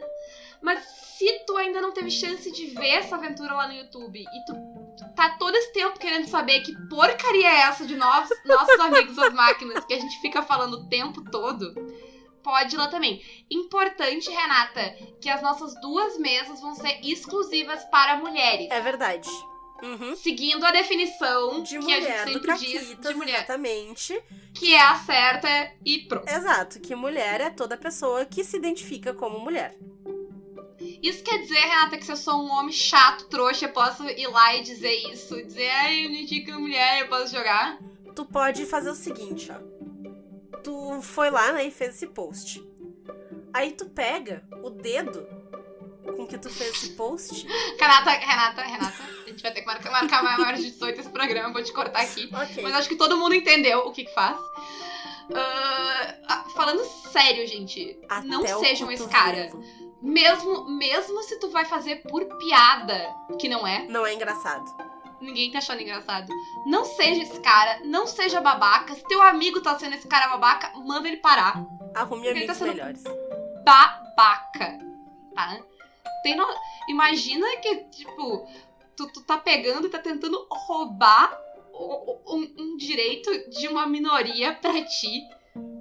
[0.62, 0.84] Mas
[1.18, 4.54] se tu ainda não teve chance de ver essa aventura lá no YouTube e tu
[5.16, 9.34] tá todo esse tempo querendo saber que porcaria é essa de nós, nossos amigos as
[9.34, 11.74] máquinas que a gente fica falando o tempo todo,
[12.43, 13.22] pode ir lá também.
[13.50, 18.70] Importante, Renata, que as nossas duas mesas vão ser exclusivas para mulheres.
[18.70, 19.30] É verdade.
[19.82, 20.15] Uhum.
[20.15, 24.23] Seguindo a definição De que a mulher, gente do sempre diz Caquitas, de mulher, exatamente.
[24.53, 26.30] que é a certa e pronto.
[26.30, 29.75] Exato, que mulher é toda pessoa que se identifica como mulher.
[31.01, 34.27] Isso quer dizer, Renata, que se eu sou um homem chato, trouxa, eu posso ir
[34.27, 35.36] lá e dizer isso?
[35.43, 37.77] Dizer, ai, eu me digo mulher, eu posso jogar?
[38.15, 40.59] Tu pode fazer o seguinte, ó.
[40.61, 42.61] Tu foi lá, né, e fez esse post.
[43.53, 45.27] Aí tu pega o dedo
[46.16, 47.45] com que tu fez esse post.
[47.80, 51.53] Renata, Renata, Renata, a gente vai ter que marcar, marcar maior de 18 esse programa,
[51.53, 52.30] vou te cortar aqui.
[52.34, 52.64] Ok.
[52.64, 54.38] Mas acho que todo mundo entendeu o que que faz.
[56.28, 59.49] Ah, falando sério, gente, Até não sejam esse cara.
[60.01, 64.64] Mesmo, mesmo se tu vai fazer por piada, que não é, Não é engraçado.
[65.22, 66.32] ninguém tá achando engraçado.
[66.66, 68.95] Não seja esse cara, não seja babaca.
[68.95, 71.62] Se teu amigo tá sendo esse cara babaca, manda ele parar.
[71.93, 73.03] Arrume Ele amigos tá melhores.
[73.66, 74.80] Babaca,
[75.36, 75.60] tá?
[76.24, 76.45] Tem no...
[76.89, 78.47] Imagina que, tipo,
[78.95, 81.38] tu, tu tá pegando e tá tentando roubar
[81.74, 85.22] o- o- um, um direito de uma minoria pra ti.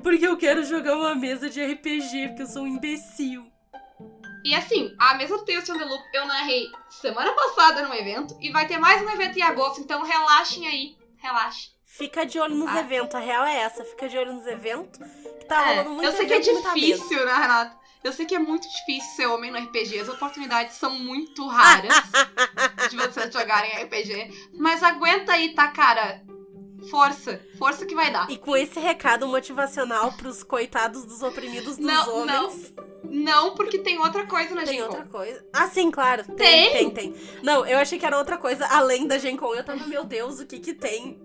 [0.03, 3.51] Porque eu quero jogar uma mesa de RPG, porque eu sou um imbecil.
[4.45, 8.36] E assim, a mesa do Tales on the Loop eu narrei semana passada num evento
[8.41, 10.97] e vai ter mais um evento em agosto, então relaxem aí.
[11.16, 11.70] Relaxem.
[11.84, 12.78] Fica de olho nos Ah.
[12.80, 13.84] eventos, a real é essa.
[13.84, 14.99] Fica de olho nos eventos,
[15.41, 17.76] que tá É, rolando muito eu sei que é difícil, né, Renata?
[18.05, 19.99] Eu sei que é muito difícil ser homem no RPG.
[20.01, 21.92] As oportunidades são muito raras
[22.90, 24.49] de vocês jogarem RPG.
[24.55, 26.22] Mas aguenta aí, tá, cara?
[26.90, 27.40] Força.
[27.59, 28.30] Força que vai dar.
[28.30, 32.72] E com esse recado motivacional pros coitados dos oprimidos dos Não, homens.
[33.05, 34.94] Não, porque tem outra coisa na Tem Gen Con.
[34.94, 35.46] outra coisa.
[35.53, 36.24] Ah, sim, claro.
[36.24, 36.90] Tem, Tem?
[36.90, 37.14] tem, tem.
[37.42, 39.55] Não, eu achei que era outra coisa além da Gen Con.
[39.55, 41.18] Eu tava, meu Deus, o que que tem?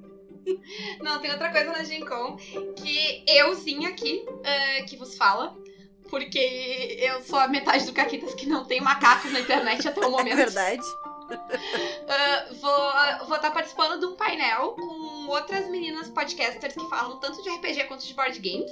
[1.01, 2.35] Não, tem outra coisa na Gen Con
[2.75, 5.55] que euzinha aqui, eh, que vos fala.
[6.13, 10.03] Porque eu sou a metade do Caquitas que não tem macacos na internet até o
[10.05, 10.35] É momento.
[10.35, 10.83] verdade.
[12.07, 14.83] Ah, vou vou estar participando de um painel com
[15.27, 18.71] outras meninas podcasters que falam tanto de RPG quanto de board games.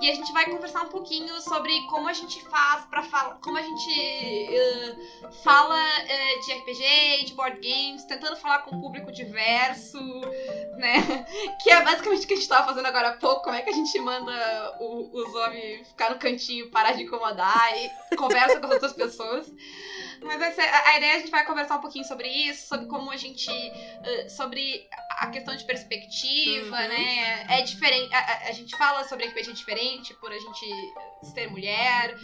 [0.00, 3.56] E a gente vai conversar um pouquinho sobre como a gente faz para falar, como
[3.56, 9.12] a gente ah, fala ah, de RPG de board games, tentando falar com um público
[9.12, 9.98] diverso,
[10.76, 11.26] né?
[11.62, 13.42] Que é basicamente o que a gente tava fazendo agora há pouco.
[13.44, 17.72] Como é que a gente manda o- os homens ficar no cantinho, parar de incomodar
[17.76, 19.52] e conversa com as outras pessoas.
[20.24, 22.86] Mas vai ser, a, ideia é a gente vai conversar um pouquinho sobre isso, sobre
[22.86, 23.50] como a gente.
[24.28, 24.86] sobre
[25.18, 26.88] a questão de perspectiva, Uhum.
[26.88, 27.44] né?
[27.48, 28.12] É diferente.
[28.14, 30.66] A, a- gente fala sobre RPG diferente por a gente
[31.34, 32.14] ser mulher.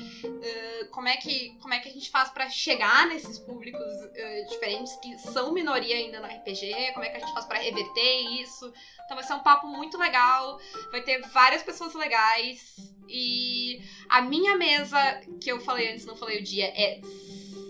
[0.91, 3.85] como, é que, como é que a gente faz pra chegar nesses públicos
[4.49, 6.93] diferentes que são minoria ainda no RPG?
[6.93, 8.73] Como é que a gente faz pra reverter isso?
[9.05, 10.59] Então vai ser um papo muito legal.
[10.91, 12.59] Vai ter várias pessoas legais.
[13.09, 13.79] E
[14.09, 14.99] a minha mesa,
[15.43, 17.01] que eu falei antes, não falei o dia, é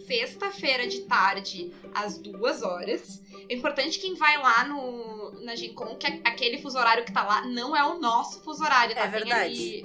[0.08, 3.22] sexta-feira de tarde, às duas horas.
[3.48, 7.24] É importante quem vai lá no, na Gen Con, que aquele fuso horário que tá
[7.24, 9.04] lá não é o nosso fuso horário, tá?
[9.04, 9.84] É verdade.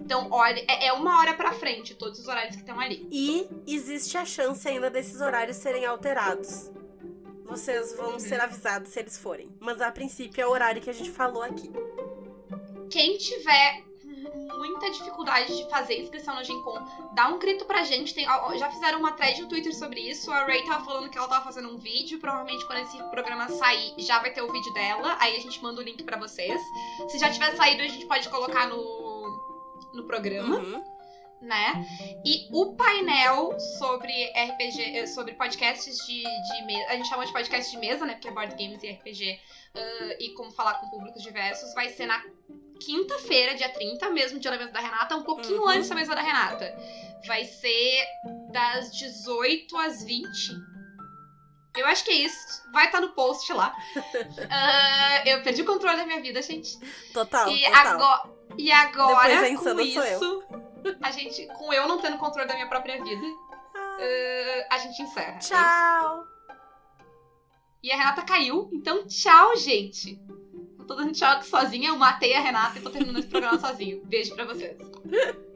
[0.00, 3.06] Então, olha, é, é uma hora pra frente todos os horários que estão ali.
[3.12, 6.70] E existe a chance ainda desses horários serem alterados.
[7.44, 8.18] Vocês vão Uhum.
[8.18, 9.48] ser avisados se eles forem.
[9.60, 11.70] Mas a princípio é o horário que a gente falou aqui.
[12.88, 13.84] Quem tiver
[14.60, 16.78] muita dificuldade de fazer inscrição na Gen Con,
[17.12, 18.12] dá um grito pra gente.
[18.14, 18.26] Tem,
[18.58, 20.30] já fizeram uma thread no Twitter sobre isso.
[20.30, 22.18] A Ray tava falando que ela tava fazendo um vídeo.
[22.20, 25.16] Provavelmente quando esse programa sair, já vai ter o vídeo dela.
[25.18, 26.60] Aí a gente manda o link pra vocês.
[27.08, 30.84] Se já tiver saído, a gente pode colocar no, no programa Uhum.
[31.40, 31.86] né?
[32.24, 37.32] E o painel sobre RPG, eh, sobre podcasts de, de mesa, a gente chama de
[37.32, 38.12] podcast de mesa, né?
[38.14, 39.40] Porque é board games e RPG,
[39.74, 42.22] ah, e como falar com públicos diversos, vai ser na
[42.84, 45.68] quinta-feira, dia 30, mesmo dia da mesa da Renata, um pouquinho Uhum.
[45.68, 46.74] antes da mesa da Renata.
[47.26, 48.04] Vai ser
[48.52, 50.52] das 18 às 20.
[51.76, 52.62] Eu acho que é isso.
[52.72, 53.74] Vai estar no post lá.
[54.50, 56.76] Ah, eu perdi o controle da minha vida, gente.
[57.12, 57.86] Total, E total.
[57.86, 60.42] agora, e agora a com isso,
[61.02, 63.26] a gente, com eu não tendo controle da minha própria vida,
[64.00, 65.38] eh, a gente encerra.
[65.38, 66.24] Tchau!
[67.82, 70.18] E a Renata caiu, então tchau, gente.
[70.96, 74.02] Dando tchau aqui sozinha, eu matei a Renata e tô terminando esse programa sozinho.
[74.04, 74.76] Beijo pra vocês.